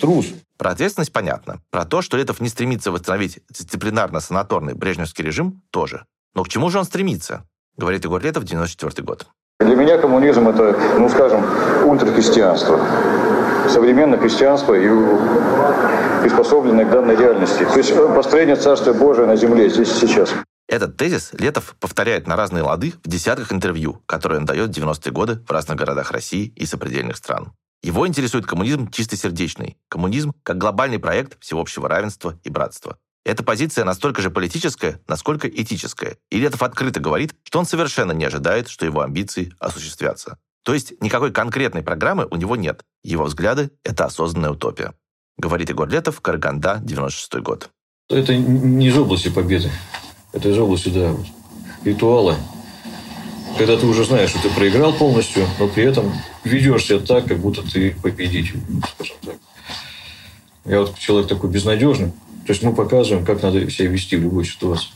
[0.00, 0.26] трус.
[0.56, 1.60] Про ответственность понятно.
[1.70, 6.04] Про то, что Летов не стремится восстановить дисциплинарно-санаторный брежневский режим, тоже.
[6.34, 7.44] Но к чему же он стремится?
[7.76, 9.26] Говорит Егор Летов, 94 год.
[9.60, 11.44] Для меня коммунизм– это, ну, скажем,
[11.84, 12.80] ультрахристианство.
[13.68, 14.88] Современное христианство и
[16.22, 17.64] приспособленное к данной реальности.
[17.64, 20.34] То есть э, построение Царствия Божия на земле здесь и сейчас.
[20.74, 25.12] Этот тезис Летов повторяет на разные лады в десятках интервью, которые он дает в 90-е
[25.12, 27.52] годы в разных городах России и сопредельных стран.
[27.84, 29.76] Его интересует коммунизм чистосердечный.
[29.88, 32.98] Коммунизм как глобальный проект всеобщего равенства и братства.
[33.24, 36.16] Эта позиция настолько же политическая, насколько этическая.
[36.32, 40.38] И Летов открыто говорит, что он совершенно не ожидает, что его амбиции осуществятся.
[40.64, 42.82] То есть никакой конкретной программы у него нет.
[43.04, 44.94] Его взгляды– это осознанная утопия.
[45.38, 47.70] Говорит Егор Летов, Караганда, 96 год.
[48.10, 49.70] Это не из области победы.
[50.34, 51.14] Это из области, да,
[51.84, 52.36] ритуала.
[53.56, 57.38] Когда ты уже знаешь, что ты проиграл полностью, но при этом ведешь себя так, как
[57.38, 58.60] будто ты победитель,
[58.94, 59.36] скажем так.
[60.64, 62.08] Я вот человек такой безнадежный.
[62.46, 64.88] То есть мы показываем, как надо себя вести в любой ситуации.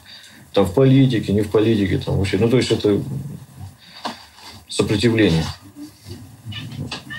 [0.52, 2.36] Там в политике, не в политике, там вообще.
[2.38, 3.00] Ну, то есть это
[4.68, 5.44] сопротивление.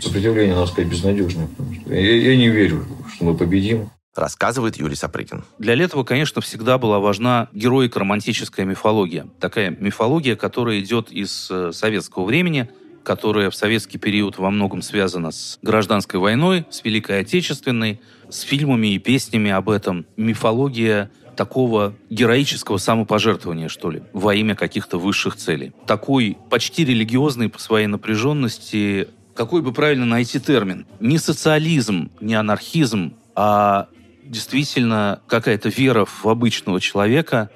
[0.01, 1.47] Сопротивление, надо сказать, безнадежное.
[1.86, 5.43] Я, я не верю, что мы победим рассказывает Юрий Сапрыкин.
[5.58, 9.27] Для Летова, конечно, всегда была важна героико-романтическая мифология.
[9.39, 12.69] Такая мифология, которая идет из э, советского времени,
[13.03, 18.93] которая в советский период во многом связана с гражданской войной, с Великой Отечественной, с фильмами
[18.93, 20.05] и песнями об этом.
[20.17, 25.71] Мифология такого героического самопожертвования, что ли, во имя каких-то высших целей.
[25.88, 29.08] Такой почти религиозный по своей напряженности
[29.39, 30.86] какой бы правильно найти термин?
[30.99, 33.88] Не социализм, не анархизм, а
[34.30, 37.50] действительно какая-то вера в обычного человека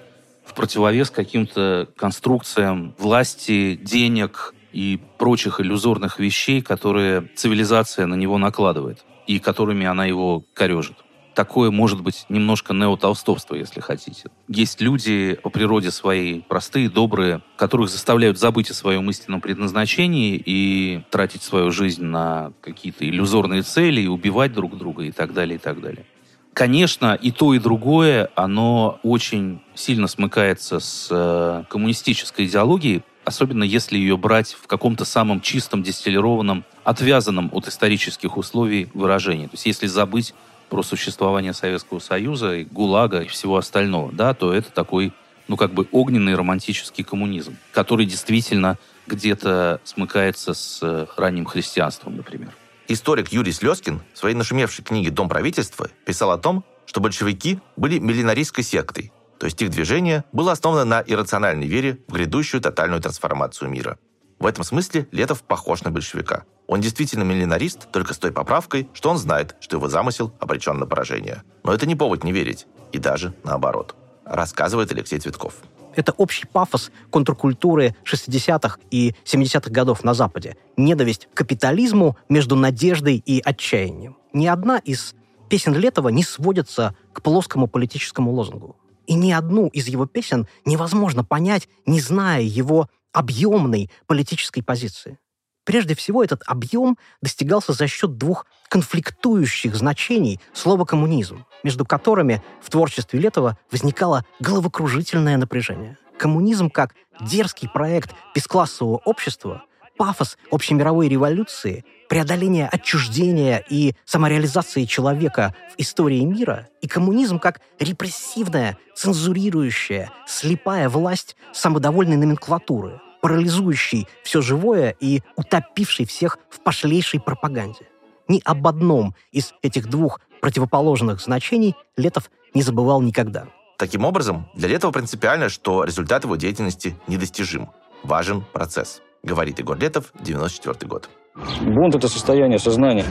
[0.44, 9.06] в противовес каким-то конструкциям власти, денег и прочих иллюзорных вещей, которые цивилизация на него накладывает
[9.28, 10.98] и которыми она его корежит.
[11.34, 14.30] Такое может быть немножко неотолстовство, если хотите.
[14.48, 21.04] Есть люди по природе своей простые, добрые, которых заставляют забыть о своем истинном предназначении и
[21.10, 25.60] тратить свою жизнь на какие-то иллюзорные цели, и убивать друг друга и так далее, и
[25.60, 26.06] так далее.
[26.54, 33.98] Конечно, и то, и другое, оно очень сильно смыкается с э, коммунистической идеологией, особенно если
[33.98, 39.46] ее брать в каком-то самом чистом, дистиллированном, отвязанном от исторических условий выражении.
[39.46, 40.36] То есть если забыть
[40.70, 45.12] про существование Советского Союза, и ГУЛАГа и всего остального, да, то это такой,
[45.48, 52.54] ну, как бы огненный романтический коммунизм, который действительно где-то смыкается с э, ранним христианством, например.
[52.90, 57.98] Историк Юрий Слезкин в своей нашумевшей книге «Дом правительства» писал о том, что большевики были
[57.98, 63.70] миллинаристской сектой, то есть их движение было основано на иррациональной вере в грядущую тотальную трансформацию
[63.70, 63.98] мира.
[64.38, 66.44] В этом смысле Летов похож на большевика.
[66.68, 70.86] Он действительно миллинарист, только с той поправкой, что он знает, что его замысел обречен на
[70.86, 71.44] поражение.
[71.64, 75.54] Но это не повод не верить, и даже наоборот, рассказывает Алексей Цветков.
[75.96, 80.58] Это общий пафос контркультуры 60-х и 70-х годов на Западе.
[80.78, 84.18] Ненависть к капитализму между надеждой и отчаянием.
[84.34, 85.16] Ни одна из
[85.50, 88.76] песен Летова не сводится к плоскому политическому лозунгу.
[89.06, 95.20] И ни одну из его песен невозможно понять, не зная его объемной политической позиции.
[95.64, 102.70] Прежде всего, этот объем достигался за счет двух конфликтующих значений слова «коммунизм», между которыми в
[102.70, 105.98] творчестве Летова возникало головокружительное напряжение.
[106.18, 109.64] Коммунизм как дерзкий проект бесклассового общества,
[109.98, 118.78] пафос общемировой революции, преодоление отчуждения и самореализации человека в истории мира, и коммунизм как репрессивная,
[118.96, 127.88] цензурирующая, слепая власть самодовольной номенклатуры, парализующий все живое и утопивший всех в пошлейшей пропаганде.
[128.28, 133.48] Ни об одном из этих двух противоположных значений Летов не забывал никогда.
[133.78, 137.70] Таким образом, для Летова принципиально, что результат его деятельности недостижим.
[138.04, 141.10] Важен процесс, говорит Егор Летов, 94 год.
[141.36, 143.06] Бунт– это состояние сознания.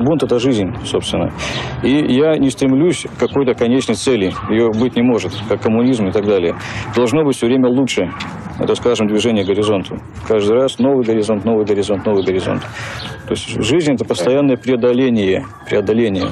[0.00, 1.30] Бунт– это жизнь, собственно.
[1.82, 4.32] И я не стремлюсь к какой-то конечной цели.
[4.48, 6.54] Ее быть не может, как коммунизм и так далее.
[6.94, 8.10] Должно быть все время лучше.
[8.58, 9.98] Это, скажем, движение к горизонту.
[10.26, 12.62] Каждый раз новый горизонт, новый горизонт, новый горизонт.
[12.62, 15.44] То есть жизнь– это постоянное преодоление.
[15.68, 16.28] Преодоление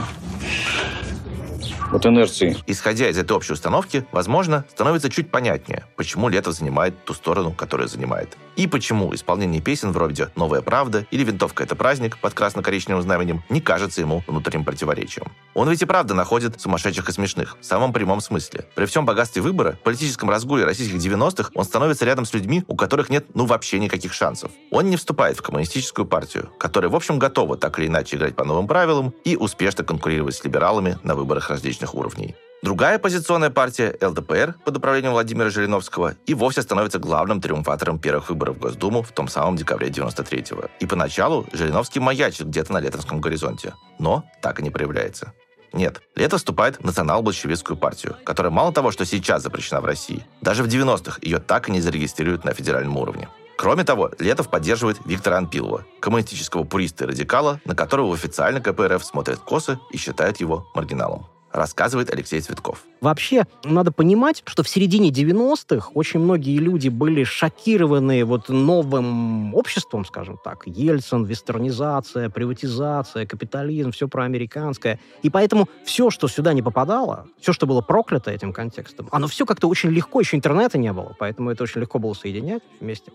[1.94, 2.56] от инерции.
[2.66, 7.88] Исходя из этой общей установки, возможно, становится чуть понятнее, почему Летов занимает ту сторону, которую
[7.88, 8.36] занимает.
[8.56, 13.60] И почему исполнение песен вроде «Новая правда» или «Винтовка– это праздник» под красно-коричневым знаменем не
[13.60, 15.32] кажется ему внутренним противоречием.
[15.54, 18.66] Он ведь и правда находит сумасшедших и смешных, в самом прямом смысле.
[18.74, 23.10] При всем богатстве выбора, политическом разгуле российских 90-х он становится рядом с людьми, у которых
[23.10, 24.52] нет ну вообще никаких шансов.
[24.70, 28.44] Он не вступает в коммунистическую партию, которая, в общем, готова так или иначе играть по
[28.44, 32.36] новым правилам и успешно конкурировать с либералами на выборах различных уровней.
[32.64, 38.56] Другая оппозиционная партия, ЛДПР, под управлением Владимира Жириновского, и вовсе становится главным триумфатором первых выборов
[38.56, 40.70] в Госдуму в том самом декабре 93-го.
[40.80, 45.34] И поначалу Жириновский маячит где-то на летовском горизонте, но так и не проявляется.
[45.74, 50.62] Нет, Лето вступает в национал-большевистскую партию, которая мало того, что сейчас запрещена в России, даже
[50.62, 53.28] в 90-х ее так и не зарегистрируют на федеральном уровне.
[53.58, 59.40] Кроме того, Летов поддерживает Виктора Анпилова, коммунистического пуриста и радикала, на которого официально КПРФ смотрят
[59.40, 62.84] косы и считают его маргиналом рассказывает Алексей Цветков.
[63.00, 70.04] Вообще, надо понимать, что в середине 90-х очень многие люди были шокированы вот новым обществом,
[70.04, 70.66] скажем так.
[70.66, 74.98] Ельцин, вестернизация, приватизация, капитализм, все проамериканское.
[75.22, 79.46] И поэтому все, что сюда не попадало, все, что было проклято этим контекстом, оно все
[79.46, 83.12] как-то очень легко, еще интернета не было, поэтому это очень легко было соединять вместе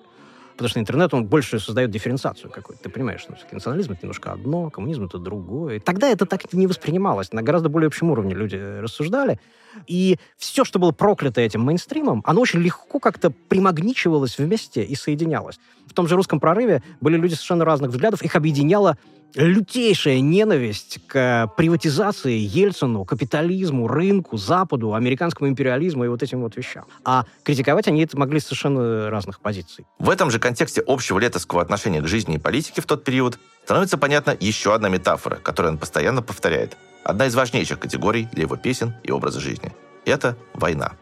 [0.59, 2.83] потому что интернет, он больше создает дифференциацию какую-то.
[2.83, 5.77] Ты понимаешь, что национализм— это немножко одно, коммунизм— это другое.
[5.77, 7.31] И тогда это так не воспринималось.
[7.31, 9.39] На гораздо более общем уровне люди рассуждали.
[9.87, 15.61] И все, что было проклято этим мейнстримом, оно очень легко как-то примагничивалось вместе и соединялось.
[15.87, 18.97] В том же русском прорыве были люди совершенно разных взглядов, их объединяла
[19.35, 26.85] лютейшая ненависть к приватизации, Ельцину, капитализму, рынку, Западу, американскому империализму и вот этим вот вещам.
[27.03, 29.85] А критиковать они это могли с совершенно разных позиций.
[29.99, 33.97] В этом же контексте общего летовского отношения к жизни и политике в тот период становится
[33.97, 36.77] понятна еще одна метафора, которую он постоянно повторяет.
[37.03, 39.71] Одна из важнейших категорий для его песен и образа жизни.
[40.05, 40.93] Это война.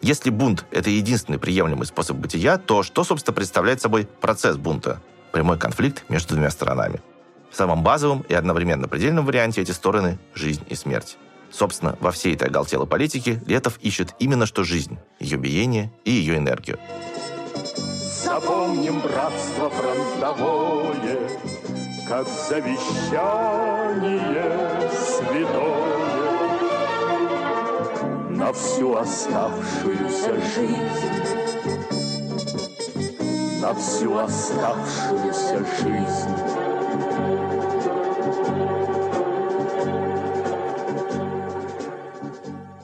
[0.00, 5.00] Если бунт– это единственный приемлемый способ бытия, то что, собственно, представляет собой процесс бунта?
[5.32, 7.00] Прямой конфликт между двумя сторонами–
[7.50, 11.18] в самом базовом и одновременно предельном варианте эти стороны– жизнь и смерть.
[11.50, 16.36] Собственно, во всей этой оголтелой политике Летов ищет именно что жизнь, ее биение и ее
[16.36, 16.78] энергию.
[18.24, 21.30] Запомним братство фронтовое,
[22.06, 23.30] как завещание
[24.90, 25.98] святое
[28.38, 30.88] на всю оставшуюся жизнь,
[33.60, 37.27] на всю оставшуюся жизнь.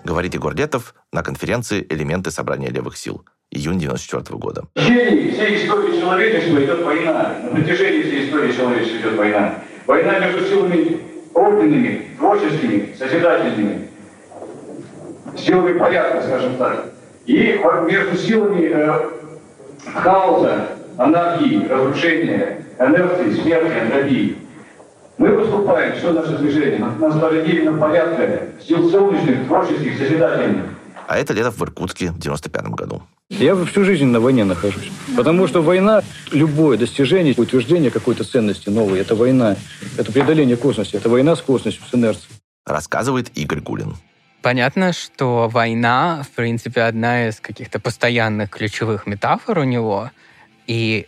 [0.05, 4.64] Говорит Егор Летов на конференции «Элементы собрания левых сил» июнь 94 года.
[4.74, 7.36] В течение всей истории человечества идет война.
[7.42, 9.55] На протяжении всей истории человечества идет война.
[9.86, 11.00] Война между силами
[11.34, 13.88] огненными, творческими, созидательными,
[15.36, 16.92] силами порядка, скажем так,
[17.26, 19.11] и между силами э,
[19.92, 24.36] хаоса, анархии, разрушения, инерции, смерти, энтропии.
[25.17, 30.65] Мы выступаем, все наше движение, на стороне именно порядка, сил солнечных, творческих, созидательных.
[31.07, 33.03] А это Летов в Иркутске в 95 году.
[33.31, 34.91] Я всю жизнь на войне нахожусь.
[35.17, 36.03] Потому что война,
[36.33, 39.57] любое достижение, утверждение какой-то ценности новой, это война.
[39.97, 40.97] Это преодоление космоса.
[40.97, 42.35] Это война с космосом, с инерцией.
[42.67, 43.97] Рассказывает Игорь Гулин.
[44.43, 50.11] Понятно, что война, в принципе, одна из каких-то постоянных ключевых метафор у него.
[50.67, 51.07] И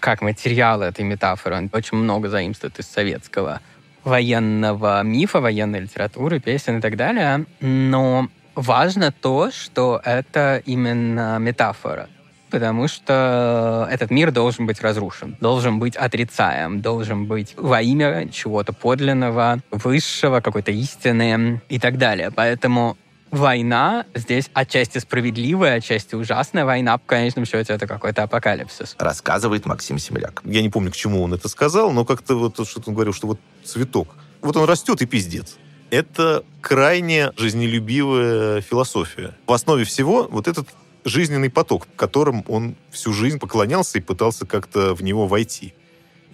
[0.00, 3.60] как материал этой метафоры, он очень много заимствует из советского
[4.04, 7.46] военного мифа, военной литературы, песен и так далее.
[7.60, 12.08] Но важно то, что это именно метафора.
[12.50, 18.72] Потому что этот мир должен быть разрушен, должен быть отрицаем, должен быть во имя чего-то
[18.72, 22.30] подлинного, высшего, какой-то истины и так далее.
[22.30, 22.96] Поэтому
[23.34, 26.98] война здесь отчасти справедливая, отчасти ужасная война.
[26.98, 28.96] В конечном счете это какой-то апокалипсис.
[28.98, 30.42] Рассказывает Максим Семеляк.
[30.44, 33.26] Я не помню, к чему он это сказал, но как-то вот что-то он говорил, что
[33.26, 34.14] вот цветок.
[34.40, 35.56] Вот он растет и пиздец
[35.94, 39.34] это крайне жизнелюбивая философия.
[39.46, 40.68] В основе всего вот этот
[41.04, 45.74] жизненный поток, которым он всю жизнь поклонялся и пытался как-то в него войти.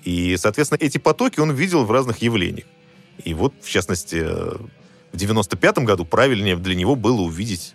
[0.05, 2.67] И, соответственно, эти потоки он видел в разных явлениях.
[3.23, 4.27] И вот, в частности,
[5.13, 7.75] в 95 году правильнее для него было увидеть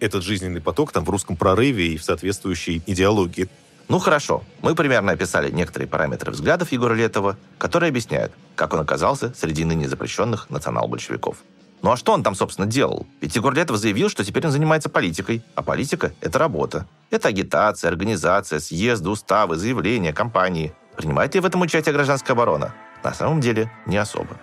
[0.00, 3.48] этот жизненный поток там в русском прорыве и в соответствующей идеологии.
[3.88, 9.32] Ну хорошо, мы примерно описали некоторые параметры взглядов Егора Летова, которые объясняют, как он оказался
[9.34, 11.38] среди ныне запрещенных национал-большевиков.
[11.80, 13.06] Ну а что он там, собственно, делал?
[13.20, 16.86] Ведь Егор Летов заявил, что теперь он занимается политикой, а политика– это работа.
[17.10, 20.74] Это агитация, организация, съезды, уставы, заявления, кампании.
[20.96, 22.74] Принимает ли в этом участие гражданская оборона?
[23.04, 24.36] На самом деле, не особо.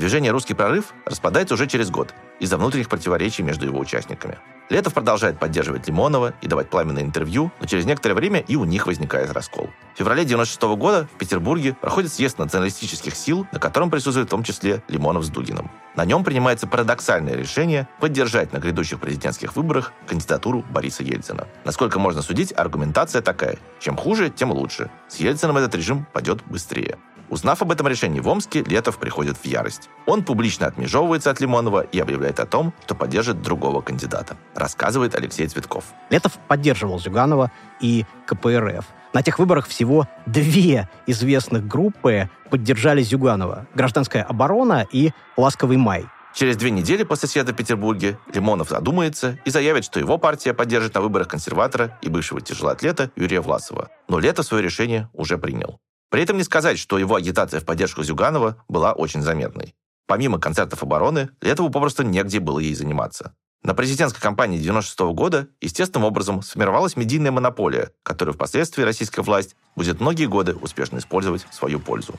[0.00, 4.38] Движение «Русский прорыв» распадается уже через год из-за внутренних противоречий между его участниками.
[4.70, 8.86] Летов продолжает поддерживать Лимонова и давать пламенные интервью, но через некоторое время и у них
[8.86, 9.68] возникает раскол.
[9.94, 14.42] В феврале 96 года в Петербурге проходит съезд националистических сил, на котором присутствует в том
[14.42, 15.70] числе Лимонов с Дугиным.
[15.96, 21.46] На нем принимается парадоксальное решение поддержать на грядущих президентских выборах кандидатуру Бориса Ельцина.
[21.66, 23.58] Насколько можно судить, аргументация такая.
[23.80, 24.90] Чем хуже, тем лучше.
[25.08, 26.96] С Ельцином этот режим пойдет быстрее.
[27.30, 29.88] Узнав об этом решении в Омске, Летов приходит в ярость.
[30.06, 34.36] Он публично отмежевывается от Лимонова и объявляет о том, что поддержит другого кандидата.
[34.54, 35.84] Рассказывает Алексей Цветков.
[36.10, 38.84] Летов поддерживал Зюганова и КПРФ.
[39.12, 43.66] На тех выборах всего две известных группы поддержали Зюганова.
[43.74, 46.06] «Гражданская оборона» и «Ласковый май».
[46.34, 50.94] Через две недели после съезда в Петербурге Лимонов задумается и заявит, что его партия поддержит
[50.94, 53.88] на выборах консерватора и бывшего тяжелоатлета Юрия Власова.
[54.08, 55.80] Но Лето свое решение уже принял.
[56.10, 59.74] При этом не сказать, что его агитация в поддержку Зюганова была очень заметной.
[60.06, 63.32] Помимо концертов обороны, Летову попросту негде было ей заниматься.
[63.62, 70.00] На президентской кампании 96 года естественным образом сформировалась медийная монополия, которую впоследствии российская власть будет
[70.00, 72.14] многие годы успешно использовать в свою пользу.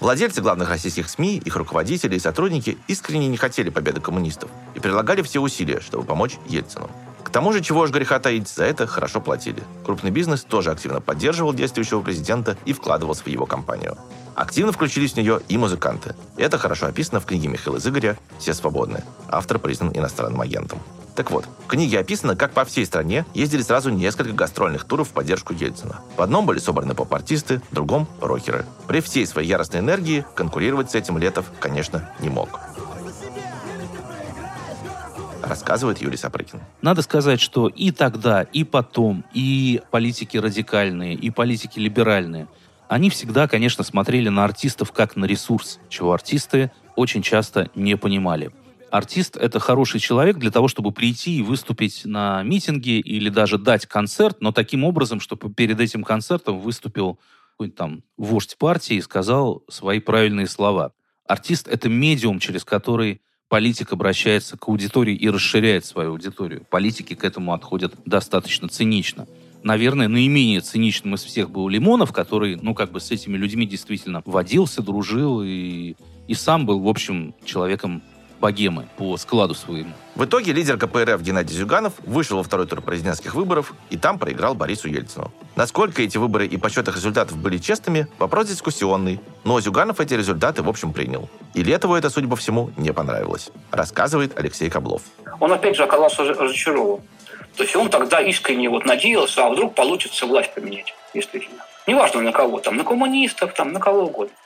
[0.00, 5.20] Владельцы главных российских СМИ, их руководители и сотрудники искренне не хотели победы коммунистов и прилагали
[5.22, 6.88] все усилия, чтобы помочь Ельцину
[7.34, 9.60] тому же, чего уж греха таить, за это хорошо платили.
[9.84, 13.98] Крупный бизнес тоже активно поддерживал действующего президента и вкладывался в его компанию.
[14.36, 16.14] Активно включились в нее и музыканты.
[16.36, 19.02] Это хорошо описано в книге Михаила Зыгоря «Все свободны».
[19.28, 20.78] Автор признан иностранным агентом.
[21.16, 25.12] Так вот, в книге описано, как по всей стране ездили сразу несколько гастрольных туров в
[25.12, 26.02] поддержку Ельцина.
[26.16, 28.64] В одном были собраны поп-артисты, в другом– рокеры.
[28.86, 32.60] При всей своей яростной энергии конкурировать с этим Летов, конечно, не мог
[35.46, 36.60] рассказывает Юрий Сапрыкин.
[36.82, 42.48] Надо сказать, что и тогда, и потом, и политики радикальные, и политики либеральные,
[42.88, 48.50] они всегда, конечно, смотрели на артистов как на ресурс, чего артисты очень часто не понимали.
[48.90, 53.86] Артист— это хороший человек для того, чтобы прийти и выступить на митинге или даже дать
[53.86, 57.18] концерт, но таким образом, чтобы перед этим концертом выступил
[57.52, 60.92] какой-нибудь там вождь партии и сказал свои правильные слова.
[61.26, 63.20] Артист— это медиум, через который
[63.54, 66.66] политик обращается к аудитории и расширяет свою аудиторию.
[66.70, 69.28] Политики к этому отходят достаточно цинично.
[69.62, 74.22] Наверное, наименее циничным из всех был Лимонов, который, ну, как бы с этими людьми действительно
[74.24, 75.94] водился, дружил и,
[76.26, 78.02] и сам был, в общем, человеком
[78.44, 79.94] богемы по складу своему.
[80.14, 84.54] В итоге лидер КПРФ Геннадий Зюганов вышел во второй тур президентских выборов и там проиграл
[84.54, 85.32] Борису Ельцину.
[85.56, 90.62] Насколько эти выборы и подсчет их результатов были честными, вопрос дискуссионный, но Зюганов эти результаты
[90.62, 91.30] в общем принял.
[91.54, 93.50] И Летову это, судя по всему, не понравилось.
[93.70, 95.00] Рассказывает Алексей Каблов.
[95.40, 97.00] он опять же оказался разочарован.
[97.56, 101.64] То есть он тогда искренне вот надеялся, а вдруг получится власть поменять, действительно.
[101.86, 104.36] Неважно на кого, там, на коммунистов, там, на кого угодно.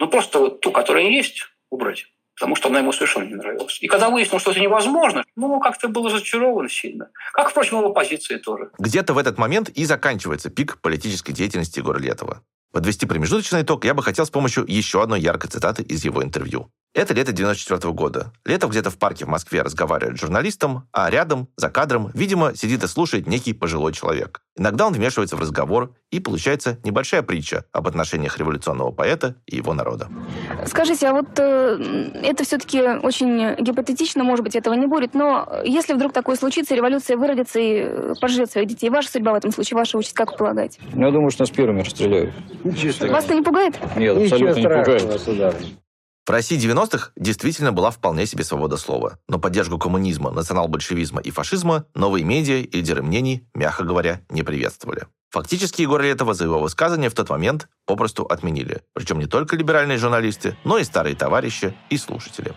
[0.00, 3.78] Но просто вот ту, которая есть, убрать потому что она ему совершенно не нравилась.
[3.80, 7.10] И когда выяснилось, что это невозможно, ну, как-то был разочарован сильно.
[7.32, 8.70] Как, впрочем, его позиции тоже.
[8.78, 12.42] Где-то в этот момент и заканчивается пик политической деятельности Егора Летова.
[12.74, 16.72] Подвести промежуточный итог я бы хотел с помощью еще одной яркой цитаты из его интервью.
[16.92, 18.32] Это лето 94 года.
[18.44, 22.84] Летов где-то в парке в Москве разговаривает с журналистом, а рядом, за кадром, видимо, сидит
[22.84, 24.40] и слушает некий пожилой человек.
[24.56, 29.74] Иногда он вмешивается в разговор, и получается небольшая притча об отношениях революционного поэта и его
[29.74, 30.08] народа.
[30.66, 35.94] Скажите, а вот э, это все-таки очень гипотетично, может быть, этого не будет, но если
[35.94, 39.76] вдруг такое случится, революция выродится и э, пожрет своих детей, ваша судьба в этом случае,
[39.76, 40.80] ваша участь, как вы полагаете?
[40.94, 42.32] Я думаю, что нас первыми расстреляют.
[42.64, 43.78] Вас это не пугает?
[43.96, 45.80] Нет, абсолютно не пугает.
[46.26, 51.84] В России 90-х действительно была вполне себе свобода слова, но поддержку коммунизма, национал-большевизма и фашизма
[51.94, 55.06] новые медиа и лидеры мнений, мягко говоря, не приветствовали.
[55.34, 58.80] Фактически Егора Летова за его высказывания в тот момент попросту отменили.
[58.94, 62.54] Причем не только либеральные журналисты, но и старые товарищи и слушатели.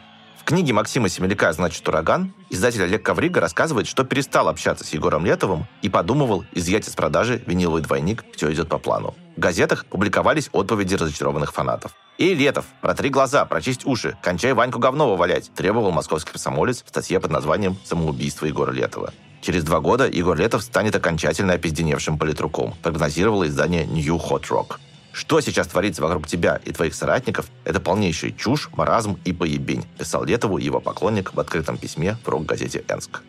[0.47, 5.67] Книге Максима Семеляка «Значит, ураган» издатель Олег Коврига рассказывает, что перестал общаться с Егором Летовым
[5.81, 9.13] и подумывал изъять из продажи виниловый двойник «Все идет по плану».
[9.35, 11.91] В газетах публиковались отповеди разочарованных фанатов.
[12.17, 17.19] «И, Летов, протри глаза, прочисть уши, кончай Ваньку говново валять», требовал московский комсомолец в статье
[17.19, 19.13] под названием «Самоубийство Егора Летова».
[19.41, 24.77] Через два года Егор Летов станет окончательно опизденевшим политруком, прогнозировало издание New Hot Rock.
[25.17, 30.23] Что сейчас творится вокруг тебя и твоих соратников, это полнейшая чушь, маразм и поебень, писал
[30.23, 33.23] Летову его поклонник в открытом письме в рок-газете «Энск».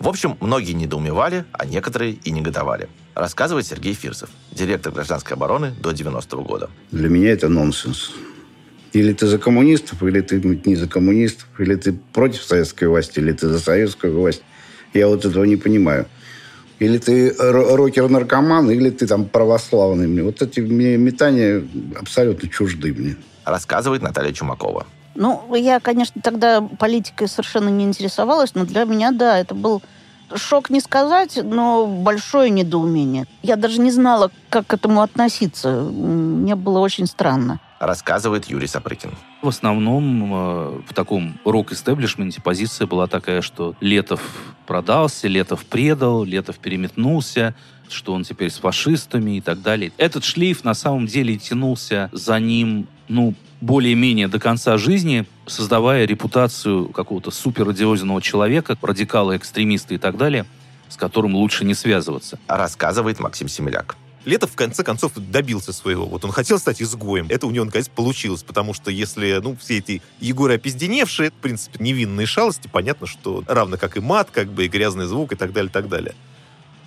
[0.00, 2.88] В общем, многие недоумевали, а некоторые и негодовали.
[3.14, 6.70] Рассказывает Сергей Фирсов, директор гражданской обороны до 90-го года.
[6.90, 8.10] Для меня это нонсенс.
[8.92, 13.30] Или ты за коммунистов, или ты не за коммунистов, или ты против советской власти, или
[13.30, 14.42] ты за советскую власть.
[14.92, 16.08] Я вот этого не понимаю.
[16.78, 20.06] Или ты рокер-наркоман, или ты там православный.
[20.06, 21.62] Мне вот эти метания
[21.98, 23.16] абсолютно чужды мне.
[23.44, 24.86] Рассказывает Наталья Чумакова.
[25.14, 29.82] Ну, я, конечно, тогда политикой совершенно не интересовалась, но для меня, да, это был
[30.34, 33.26] шок не сказать, но большое недоумение.
[33.42, 35.82] Я даже не знала, как к этому относиться.
[35.82, 39.10] Мне было очень странно рассказывает Юрий Сапрыкин.
[39.42, 44.20] В основном э, в таком рок-истеблишменте позиция была такая, что Летов
[44.66, 47.54] продался, Летов предал, Летов переметнулся,
[47.88, 49.92] что он теперь с фашистами и так далее.
[49.96, 56.88] Этот шлейф на самом деле тянулся за ним, ну, более-менее до конца жизни, создавая репутацию
[56.90, 60.44] какого-то суперрадиозного человека, радикала, экстремиста и так далее,
[60.88, 62.38] с которым лучше не связываться.
[62.46, 63.96] Рассказывает Максим Семеляк.
[64.24, 66.06] Летов, в конце концов, добился своего.
[66.06, 67.26] Вот он хотел стать изгоем.
[67.28, 68.42] Это у него, наконец, получилось.
[68.42, 73.76] Потому что если, ну, все эти Егоры опизденевшие, в принципе, невинные шалости, понятно, что равно
[73.76, 76.14] как и мат, как бы, и грязный звук, и так далее, и так далее.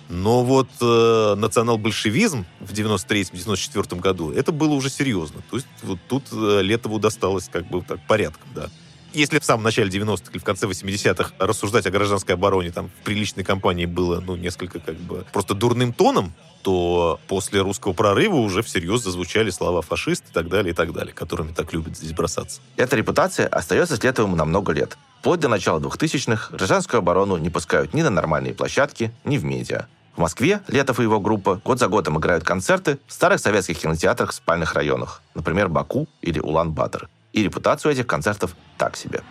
[0.08, 5.42] Но вот э, национал-большевизм в 93-94 году, это было уже серьезно.
[5.50, 8.68] То есть вот тут э, Летову досталось как бы так порядком, да
[9.14, 13.04] если в самом начале 90-х или в конце 80-х рассуждать о гражданской обороне там в
[13.04, 16.32] приличной компании было, ну, несколько как бы просто дурным тоном,
[16.62, 21.12] то после русского прорыва уже всерьез зазвучали слова фашист и так далее, и так далее,
[21.12, 22.60] которыми так любят здесь бросаться.
[22.76, 24.96] Эта репутация остается с Летовым на много лет.
[25.20, 29.86] Вплоть до начала 2000-х гражданскую оборону не пускают ни на нормальные площадки, ни в медиа.
[30.16, 34.30] В Москве Летов и его группа год за годом играют концерты в старых советских кинотеатрах
[34.30, 37.08] в спальных районах, например, Баку или Улан-Батор.
[37.32, 39.22] И репутацию этих концертов так себе.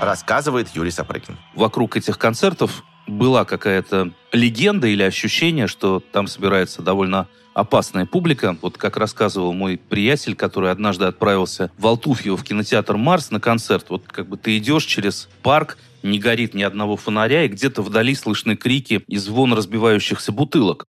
[0.00, 1.36] Рассказывает Юрий Сапрыкин.
[1.54, 8.56] Вокруг этих концертов была какая-то легенда или ощущение, что там собирается довольно опасная публика.
[8.60, 13.86] Вот как рассказывал мой приятель, который однажды отправился в Алтуфьево в кинотеатр «Марс» на концерт.
[13.88, 18.14] Вот как бы ты идешь через парк, не горит ни одного фонаря, и где-то вдали
[18.14, 20.86] слышны крики и звон разбивающихся бутылок.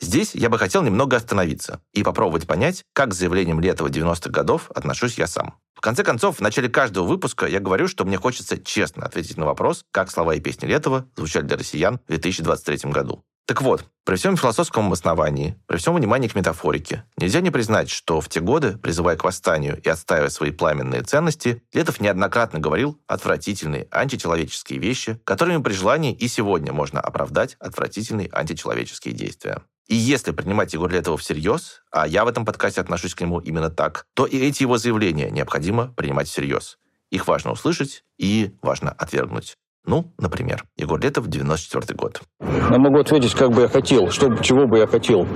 [0.00, 4.70] Здесь я бы хотел немного остановиться и попробовать понять, как к заявлениям Летова 90-х годов
[4.74, 5.54] отношусь я сам.
[5.74, 9.46] В конце концов, в начале каждого выпуска я говорю, что мне хочется честно ответить на
[9.46, 13.22] вопрос, как слова и песни Летова звучали для россиян в 2023 году.
[13.46, 18.20] Так вот, при всем философском обосновании, при всем внимании к метафорике, нельзя не признать, что
[18.20, 23.86] в те годы, призывая к восстанию и отстаивая свои пламенные ценности, Летов неоднократно говорил отвратительные
[23.92, 29.62] античеловеческие вещи, которыми при желании и сегодня можно оправдать отвратительные античеловеческие действия.
[29.88, 33.70] И если принимать Егора Летова всерьез, а я в этом подкасте отношусь к нему именно
[33.70, 36.78] так, то и эти его заявления необходимо принимать всерьез.
[37.10, 39.56] Их важно услышать и важно отвергнуть.
[39.84, 42.20] Ну, например, Егор Летов, 94 год.
[42.40, 45.28] Я могу ответить, как бы я хотел, что, чего бы я хотел.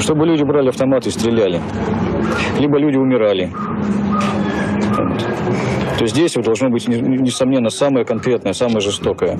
[0.00, 1.62] Чтобы люди брали автоматы и стреляли.
[2.58, 3.52] Либо люди умирали.
[5.98, 9.38] То здесь должно быть, несомненно, самое конкретное, самое жестокое,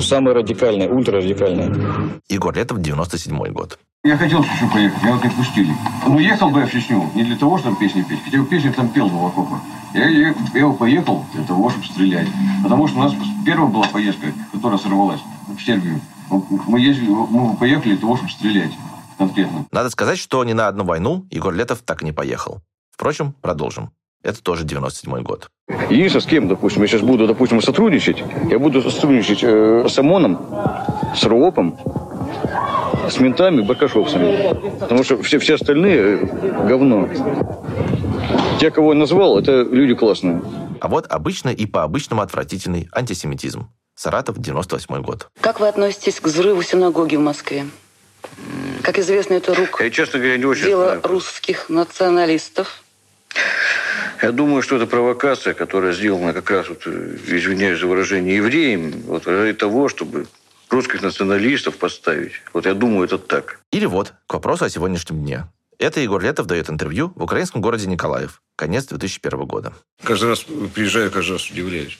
[0.00, 2.20] самое радикальное, ультрарадикальное.
[2.28, 3.78] Егор Летов, 97 год.
[4.02, 5.74] Я хотел в Чечню поехать, меня вот не пустили.
[6.06, 8.70] Ну, ехал бы я в Чечню не для того, чтобы песни петь, хотя бы песни
[8.70, 9.60] там пел бы в окопах.
[9.92, 12.28] Я, я, я поехал для того, чтобы стрелять.
[12.62, 13.12] Потому что у нас
[13.44, 16.00] первая была поездка, которая сорвалась в Сербию.
[16.30, 18.72] Мы, ездили, мы поехали для того, чтобы стрелять
[19.18, 19.66] конкретно.
[19.70, 22.62] Надо сказать, что ни на одну войну Егор Летов так и не поехал.
[22.90, 23.90] Впрочем, продолжим.
[24.22, 25.48] Это тоже 97 год.
[25.88, 30.38] Единственное, с кем, допустим, я сейчас буду, допустим, сотрудничать, я буду сотрудничать э, с ОМОНом,
[31.16, 31.78] с РОПом,
[33.08, 34.78] с ментами, баркашовцами.
[34.78, 37.08] Потому что все, все остальные э, говно.
[38.60, 40.42] Те, кого я назвал, это люди классные.
[40.80, 43.68] А вот обычный и по-обычному отвратительный антисемитизм.
[43.94, 45.28] Саратов, 98 год.
[45.40, 47.66] Как вы относитесь к взрыву синагоги в Москве?
[48.82, 51.00] Как известно, это рук Я, честно говоря, не очень дело знаю.
[51.04, 52.82] русских националистов.
[54.22, 59.02] Я думаю, что это провокация, которая сделана как раз, вот, э, извиняюсь за выражение, евреями,
[59.06, 60.26] вот, ради того, чтобы
[60.68, 62.32] русских националистов поставить.
[62.52, 63.60] Вот я думаю, это так.
[63.72, 65.46] Или вот, к вопросу о сегодняшнем дне.
[65.78, 68.42] Это Егор Летов дает интервью в украинском городе Николаев.
[68.56, 69.72] Конец 2001 года.
[70.02, 71.98] Каждый раз приезжаю, каждый раз удивляюсь.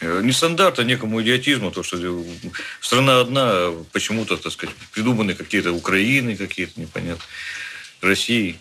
[0.00, 1.96] Э, Не стандарт, а некому идиотизму, то, что
[2.80, 7.24] страна одна, почему-то, так сказать, придуманы какие-то Украины какие-то, непонятно,
[8.00, 8.58] России.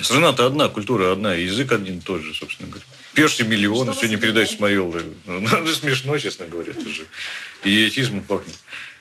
[0.00, 2.84] Страна-то одна, культура одна, язык один тот же, собственно говоря.
[3.14, 4.94] Пешьте миллионы, сегодня передача Смоел.
[5.26, 7.06] Ну, смешно, честно говоря, это же
[7.64, 8.54] идиотизмом пахнет.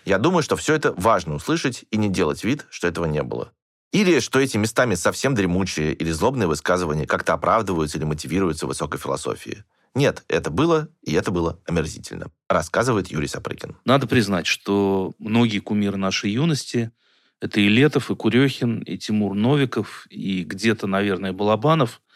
[0.06, 3.52] Я думаю, что все это важно услышать и не делать вид, что этого не было.
[3.92, 9.64] Или что эти местами совсем дремучие или злобные высказывания как-то оправдываются или мотивируются высокой философией.
[9.96, 13.78] Нет, это было, и это было омерзительно, рассказывает Юрий Сапрыкин.
[13.86, 16.92] Надо признать, что многие кумиры нашей юности–
[17.42, 22.02] это и Летов, и Курехин, и Тимур Новиков, и где-то, наверное, Балабанов–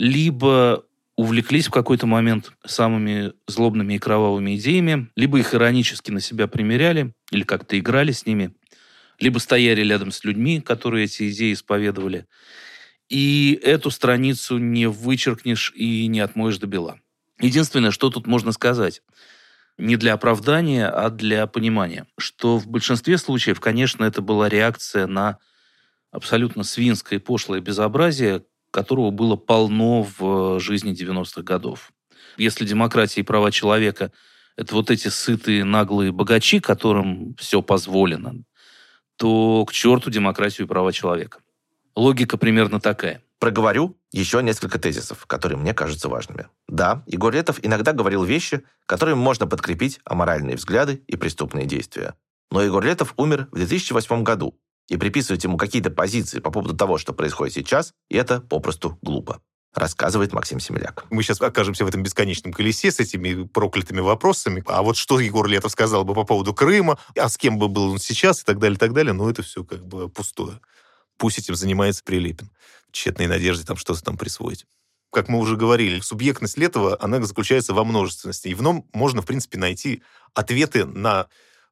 [0.00, 6.46] либо увлеклись в какой-то момент самыми злобными и кровавыми идеями, либо их иронически на себя
[6.46, 8.54] примеряли, или как-то играли с ними,
[9.18, 12.26] либо стояли рядом с людьми, которые эти идеи исповедовали.
[13.10, 16.98] И эту страницу не вычеркнешь и не отмоешь до бела.
[17.38, 19.02] Единственное, что тут можно сказать,
[19.80, 25.38] не для оправдания, а для понимания, что в большинстве случаев, конечно, это была реакция на
[26.12, 31.92] абсолютно свинское и пошлое безобразие, которого было полно в жизни 90-х годов.
[32.36, 34.12] Если демократия и права человека–
[34.56, 38.44] это вот эти сытые, наглые богачи, которым все позволено,
[39.16, 41.38] то к черту демократию и права человека.
[41.96, 43.22] Логика примерно такая.
[43.40, 46.48] Проговорю еще несколько тезисов, которые мне кажутся важными.
[46.68, 52.14] Да, Егор Летов иногда говорил вещи, которыми можно подкрепить аморальные взгляды и преступные действия.
[52.50, 54.56] Но Егор Летов умер в 2008 году,
[54.88, 59.40] и приписывать ему какие-то позиции по поводу того, что происходит сейчас, это попросту глупо
[59.74, 61.04] рассказывает Максим Семеляк.
[61.10, 64.62] Мы сейчас окажемся в этом бесконечном колесе с этими проклятыми вопросами.
[64.66, 67.92] А вот что Егор Летов сказал бы по поводу Крыма, а с кем бы был
[67.92, 70.60] он сейчас и так далее, и так далее, ну это все как бы пустое.
[71.18, 72.50] Пусть этим занимается Прилепин.
[72.92, 74.66] Тщетной надежде там что-то там присвоить.
[75.12, 78.48] Как мы уже говорили, субъектность Летова, она заключается во множественности.
[78.48, 80.02] И в нем можно, в принципе, найти
[80.34, 81.26] ответы на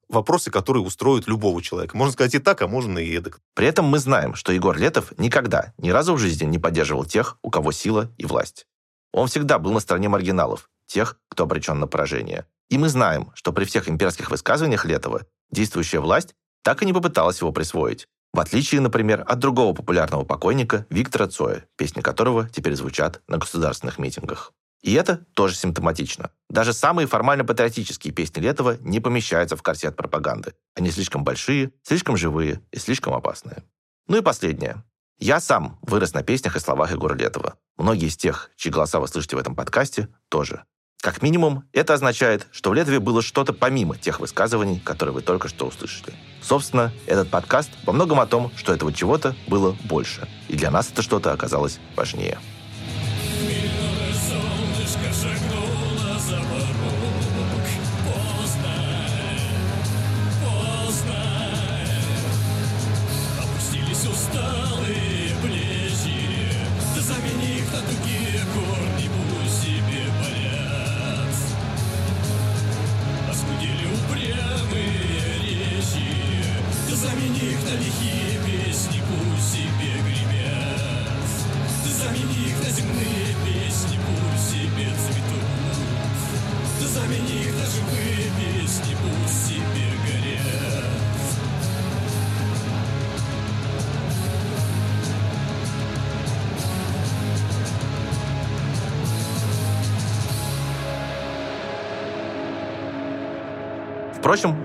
[0.08, 1.96] вопросы, которые устроят любого человека.
[1.96, 3.40] Можно сказать и так, а можно и эдак.
[3.54, 7.38] При этом мы знаем, что Егор Летов никогда, ни разу в жизни не поддерживал тех,
[7.42, 8.66] у кого сила и власть.
[9.12, 12.46] Он всегда был на стороне маргиналов, тех, кто обречен на поражение.
[12.70, 17.40] И мы знаем, что при всех имперских высказываниях Летова действующая власть так и не попыталась
[17.40, 18.08] его присвоить.
[18.32, 23.98] В отличие, например, от другого популярного покойника Виктора Цоя, песни которого теперь звучат на государственных
[23.98, 24.52] митингах.
[24.82, 26.30] И это тоже симптоматично.
[26.48, 30.54] Даже самые формально-патриотические песни Летова не помещаются в корсет пропаганды.
[30.76, 33.64] Они слишком большие, слишком живые и слишком опасные.
[34.06, 34.84] Ну и последнее.
[35.18, 37.56] Я сам вырос на песнях и словах Егора Летова.
[37.76, 40.64] Многие из тех, чьи голоса вы слышите в этом подкасте, тоже.
[41.00, 45.46] Как минимум, это означает, что в Летове было что-то помимо тех высказываний, которые вы только
[45.46, 46.12] что услышали.
[46.42, 50.28] Собственно, этот подкаст во многом о том, что этого чего-то было больше.
[50.48, 52.38] И для нас это что-то оказалось важнее.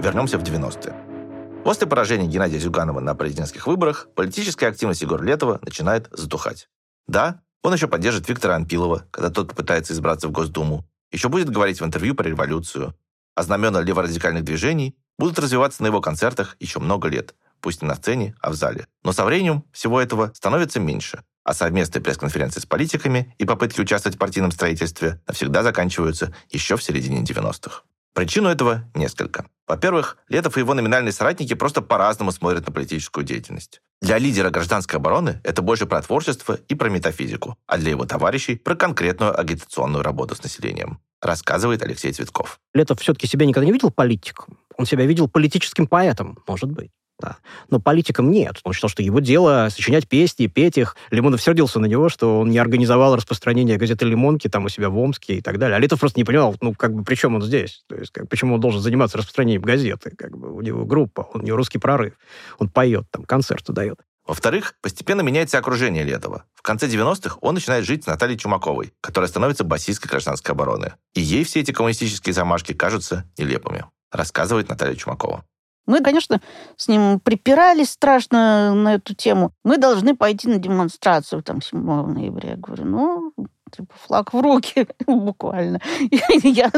[0.04, 1.64] Вернемся в 90-е.
[1.64, 6.68] После поражения Геннадия Зюганова на президентских выборах политическая активность Егора Летова начинает затухать.
[7.08, 10.86] Да, он еще поддержит Виктора Анпилова, когда тот попытается избраться в Госдуму.
[11.12, 12.94] Еще будет говорить в интервью про революцию.
[13.36, 17.34] А знамена леворадикальных движений будут развиваться на его концертах еще много лет.
[17.62, 18.88] Пусть не на сцене, а в зале.
[19.04, 21.24] Но со временем всего этого становится меньше.
[21.46, 26.84] А совместные пресс-конференции с политиками и попытки участвовать в партийном строительстве навсегда заканчиваются еще в
[26.84, 27.84] середине 90-х.
[28.14, 29.46] Причин у этого несколько.
[29.68, 33.82] Во-первых, Летов и его номинальные соратники просто по-разному смотрят на политическую деятельность.
[34.02, 38.56] Для лидера гражданской обороны это больше про творчество и про метафизику, а для его товарищей
[38.56, 42.60] про конкретную агитационную работу с населением, рассказывает Алексей Цветков.
[42.74, 44.60] Летов все-таки себя никогда не видел политиком.
[44.78, 46.92] Он себя видел политическим поэтом, может быть
[47.24, 47.38] да.
[47.70, 48.60] Но политикам нет.
[48.64, 50.96] Он считал, что его дело сочинять песни, петь их.
[51.10, 54.98] Лимонов сердился на него, что он не организовал распространение газеты «Лимонки» там у себя в
[54.98, 55.78] Омске и так далее.
[55.78, 57.84] А Летов просто не понимал, ну, как бы, при чем он здесь?
[57.88, 60.12] То есть, как, почему он должен заниматься распространением газеты?
[60.18, 62.14] Как бы, у него группа, у него русский прорыв.
[62.60, 64.00] Он поет, там, концерты дает.
[64.26, 66.46] Во-вторых, постепенно меняется окружение Летова.
[66.56, 70.94] В конце 90-х он начинает жить с Натальей Чумаковой, которая становится басисткой гражданской обороны.
[71.14, 75.46] И ей все эти коммунистические замашки кажутся нелепыми, рассказывает Наталья Чумакова.
[75.86, 76.42] Мы, конечно,
[76.78, 79.52] с ним припирались страшно на эту тему.
[79.64, 82.52] Мы должны пойти на демонстрацию там 7 ноября.
[82.52, 83.34] Я говорю, ну,
[83.72, 85.82] типа, флаг в руки, буквально.
[86.44, 86.72] Я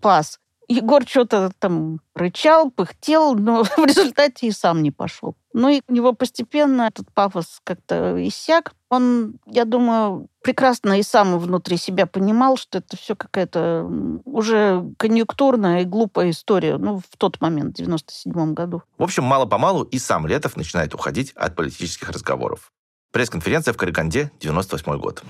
[0.00, 0.38] пас.
[0.68, 5.36] Егор что-то там рычал, пыхтел, но в результате и сам не пошел.
[5.52, 8.72] Ну и у него постепенно этот пафос как-то иссяк.
[8.90, 13.88] Он, я думаю, прекрасно и сам внутри себя понимал, что это все какая-то
[14.24, 18.82] уже конъюнктурная и глупая история, ну, в тот момент, в 97 году.
[18.98, 22.72] В общем, мало-помалу и сам Летов начинает уходить от политических разговоров.
[23.12, 25.22] Пресс-конференция в Караганде, 98 год.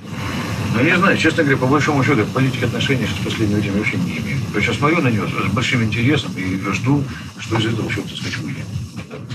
[0.75, 3.79] Ну, не знаю, честно говоря, по большому счету, к политике отношения сейчас в последнее время
[3.79, 4.39] вообще не имею.
[4.55, 7.03] Я сейчас смотрю на нее с большим интересом и жду,
[7.39, 8.67] что из этого все, так сказать, выйдет.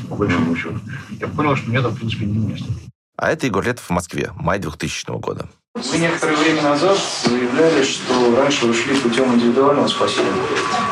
[0.10, 0.80] По большому счету.
[1.20, 2.66] Я понял, что мне там, в принципе, не место.
[3.18, 5.48] А это Егор Летов в Москве, май 2000 года.
[5.74, 10.34] Вы некоторое время назад заявляли, что раньше вы шли путем индивидуального спасения,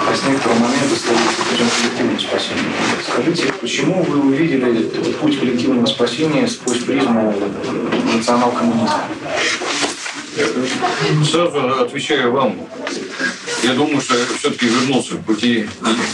[0.07, 1.17] а с некоторого момента стали
[1.49, 2.63] путем коллективного спасения.
[3.05, 4.83] Скажите, почему вы увидели
[5.19, 7.35] путь коллективного спасения сквозь призму
[8.13, 9.03] национал-коммунизма?
[11.25, 12.55] Сразу отвечаю вам.
[13.63, 15.67] Я думаю, что я все-таки вернулся к пути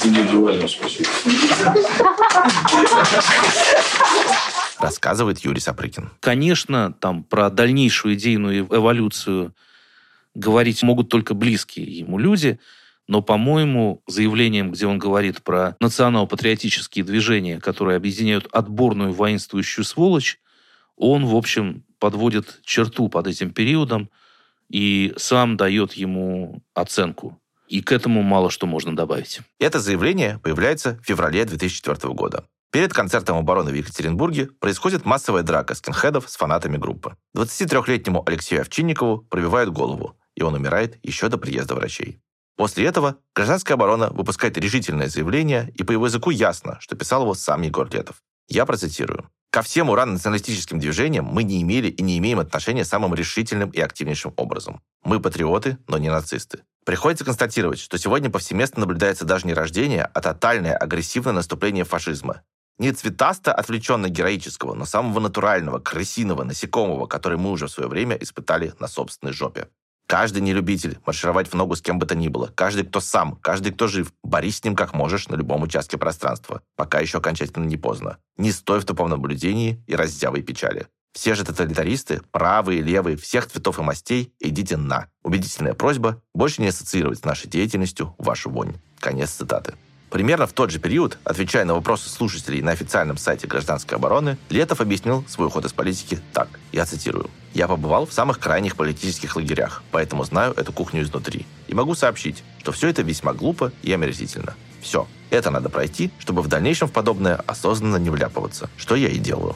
[0.03, 1.09] индивидуального спасения.
[4.79, 6.09] Рассказывает Юрий Сапрыкин.
[6.19, 9.53] Конечно, там про дальнейшую идейную эволюцию
[10.33, 12.59] говорить могут только близкие ему люди,
[13.07, 20.39] но, по-моему, заявлением, где он говорит про национал-патриотические движения, которые объединяют отборную воинствующую сволочь,
[20.97, 24.09] он, в общем, подводит черту под этим периодом
[24.69, 27.39] и сам дает ему оценку.
[27.67, 29.41] И к этому мало что можно добавить.
[29.59, 32.45] Это заявление появляется в феврале 2004 года.
[32.71, 37.15] Перед концертом обороны в Екатеринбурге происходит массовая драка скинхедов с фанатами группы.
[37.35, 42.19] 23-летнему Алексею Овчинникову пробивают голову, и он умирает еще до приезда врачей.
[42.57, 47.33] После этого гражданская оборона выпускает решительное заявление, и по его языку ясно, что писал его
[47.33, 48.21] сам Егор Летов.
[48.47, 49.29] Я процитирую.
[49.55, 54.33] Ко всем урано-националистическим движениям мы не имели и не имеем отношения самым решительным и активнейшим
[54.35, 54.81] образом.
[55.05, 56.63] Мы патриоты, но не нацисты.
[56.85, 62.41] Приходится констатировать, что сегодня повсеместно наблюдается даже не рождение, а тотальное агрессивное наступление фашизма.
[62.79, 68.73] Не цветасто отвлеченно-героического, но самого натурального, крысиного, насекомого, который мы уже в свое время испытали
[68.79, 69.69] на собственной жопе.
[70.07, 72.51] Каждый нелюбитель маршировать в ногу с кем бы то ни было.
[72.53, 74.13] Каждый, кто сам, каждый, кто жив.
[74.23, 78.17] Борись с ним как можешь на любом участке пространства, пока еще окончательно не поздно.
[78.37, 80.87] Не стой в тупом наблюдении и раздявой печали.
[81.13, 85.07] Все же тоталитаристы, правые, левые, всех цветов и мастей, идите на.
[85.23, 88.75] Убедительная просьба больше не ассоциировать с нашей деятельностью вашу вонь.
[88.99, 89.75] Конец цитаты.
[90.09, 94.79] Примерно в тот же период, отвечая на вопросы слушателей на официальном сайте гражданской обороны, Летов
[94.81, 97.29] объяснил свой уход из политики так, я цитирую.
[97.53, 101.45] «Я побывал в самых крайних политических лагерях, поэтому знаю эту кухню изнутри.
[101.67, 104.55] И могу сообщить, что все это весьма глупо и омерзительно.
[104.81, 105.07] Все.
[105.29, 109.55] Это надо пройти, чтобы в дальнейшем в подобное осознанно не вляпываться, что я и делаю».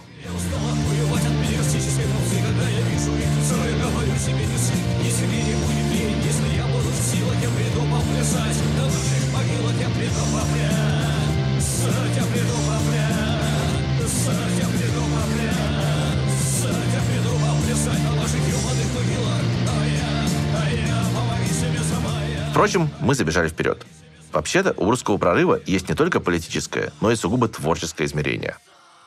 [22.60, 23.86] Впрочем, мы забежали вперед.
[24.34, 28.58] Вообще-то у русского прорыва есть не только политическое, но и сугубо творческое измерение.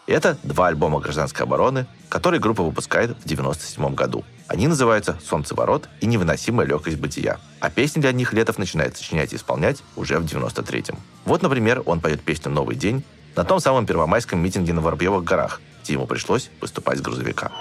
[0.07, 4.24] Это два альбома гражданской обороны, которые группа выпускает в 1997 году.
[4.48, 7.40] Они называются «Солнцеворот» и «Невыносимая легкость бытия».
[7.61, 10.98] А песни для них Летов начинает сочинять и исполнять уже в 93-м.
[11.26, 13.05] Вот, например, он поет песню «Новый день»
[13.36, 17.53] на том самом первомайском митинге на Воробьевых горах, где ему пришлось выступать с грузовика.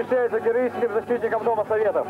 [0.00, 2.06] Посвящается героическим защитникам Дома Советов.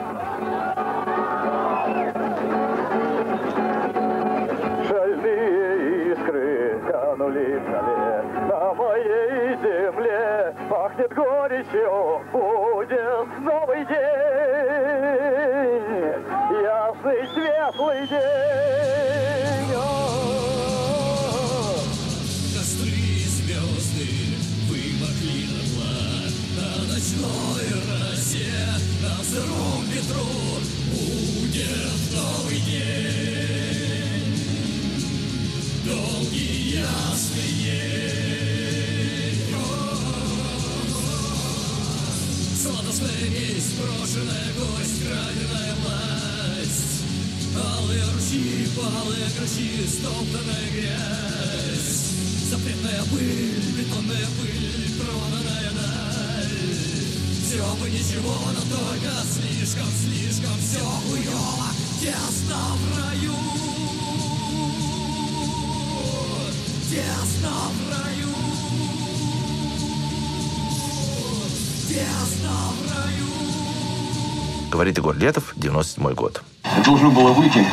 [4.86, 10.54] Шальные искры канули в зале на моей земле.
[10.68, 13.96] Пахнет горечью, будет новый день,
[16.62, 19.59] ясный светлый день.
[43.80, 47.02] Брошенная гость, краденая власть
[47.56, 52.00] Алые ручьи, палые грачи, стоптанная грязь
[52.50, 56.58] Запретная пыль, бетонная пыль, тронанная даль
[57.44, 61.70] Все бы ничего, но только слишком, слишком все хуёво
[62.00, 63.60] Тесно в раю!
[66.90, 68.34] Тесно в раю
[71.88, 73.59] Тесно в раю
[74.70, 76.42] Говорит Егор Летов, 97 год.
[76.84, 77.66] Должно было выйти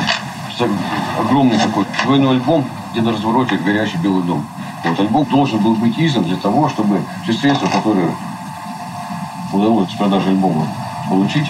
[1.18, 4.48] огромный такой двойной альбом, где на развороте горящий белый дом.
[4.84, 8.16] Вот альбом должен был быть издан для того, чтобы все средства, которые
[9.52, 10.66] удалось с продажи альбома
[11.08, 11.46] получить,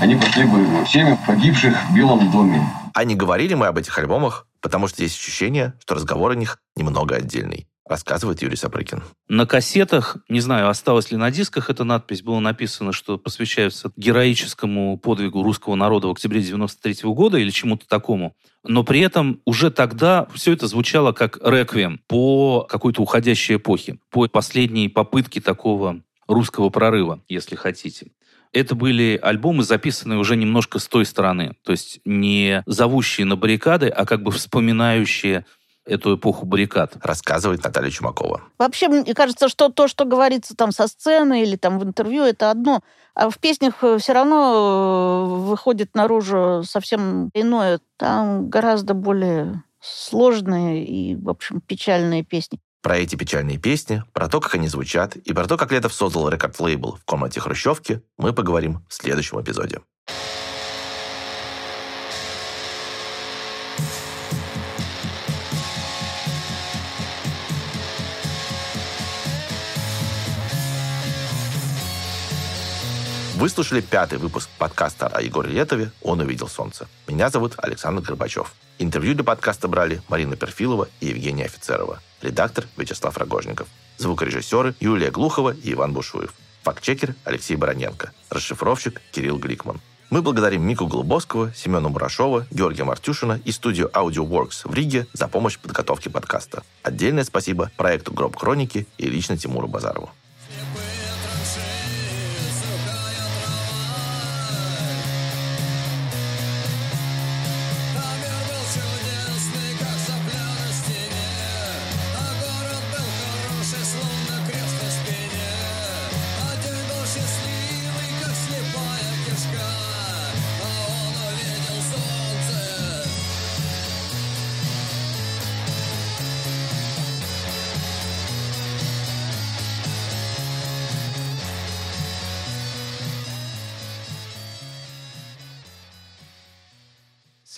[0.00, 2.66] они пошли бы семьям погибших в Белом доме.
[2.94, 6.58] А не говорили мы об этих альбомах, потому что есть ощущение, что разговор о них
[6.74, 9.02] немного отдельный, рассказывает Юрий Сапрыкин.
[9.28, 14.98] На кассетах, не знаю, осталась ли на дисках эта надпись, было написано, что посвящается героическому
[14.98, 18.36] подвигу русского народа в октябре 93 года или чему-то такому.
[18.64, 24.26] Но при этом уже тогда все это звучало как реквием по какой-то уходящей эпохе, по
[24.28, 28.10] последней попытке такого русского прорыва, если хотите.
[28.52, 31.56] Это были альбомы, записанные уже немножко с той стороны.
[31.62, 35.44] То есть не зовущие на баррикады, а как бы вспоминающие
[35.86, 36.96] эту эпоху баррикад.
[37.02, 38.42] Рассказывает Наталья Чумакова.
[38.58, 42.50] Вообще, мне кажется, что то, что говорится там со сцены или там в интервью, это
[42.50, 42.82] одно.
[43.14, 47.80] А в песнях все равно э, выходит наружу совсем иное.
[47.96, 52.58] Там гораздо более сложные и, в общем, печальные песни.
[52.82, 56.28] Про эти печальные песни, про то, как они звучат, и про то, как Летов создал
[56.28, 59.80] рекорд-лейбл в комнате Хрущевки, мы поговорим в следующем эпизоде.
[73.46, 76.88] Вы слушали пятый выпуск подкаста о Егоре Летове «Он увидел солнце».
[77.06, 78.52] Меня зовут Александр Горбачев.
[78.80, 82.00] Интервью для подкаста брали Марина Перфилова и Евгения Офицерова.
[82.22, 83.68] Редактор Вячеслав Рогожников.
[83.98, 86.34] Звукорежиссеры Юлия Глухова и Иван Бушуев.
[86.64, 88.10] Фактчекер Алексей Бароненко.
[88.30, 89.80] Расшифровщик Кирилл Гликман.
[90.10, 95.54] Мы благодарим Мику Голубовского, Семена Мурашова, Георгия Мартюшина и студию AudioWorks в Риге за помощь
[95.54, 96.64] в подготовке подкаста.
[96.82, 100.10] Отдельное спасибо проекту «Гроб Хроники» и лично Тимуру Базарову.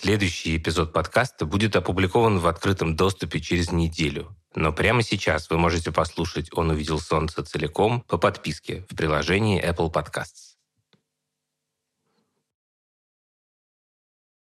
[0.09, 4.35] Следующий эпизод подкаста будет опубликован в открытом доступе через неделю.
[4.55, 9.93] Но прямо сейчас вы можете послушать «Он увидел солнце» целиком по подписке в приложении Apple
[9.93, 10.48] Podcasts.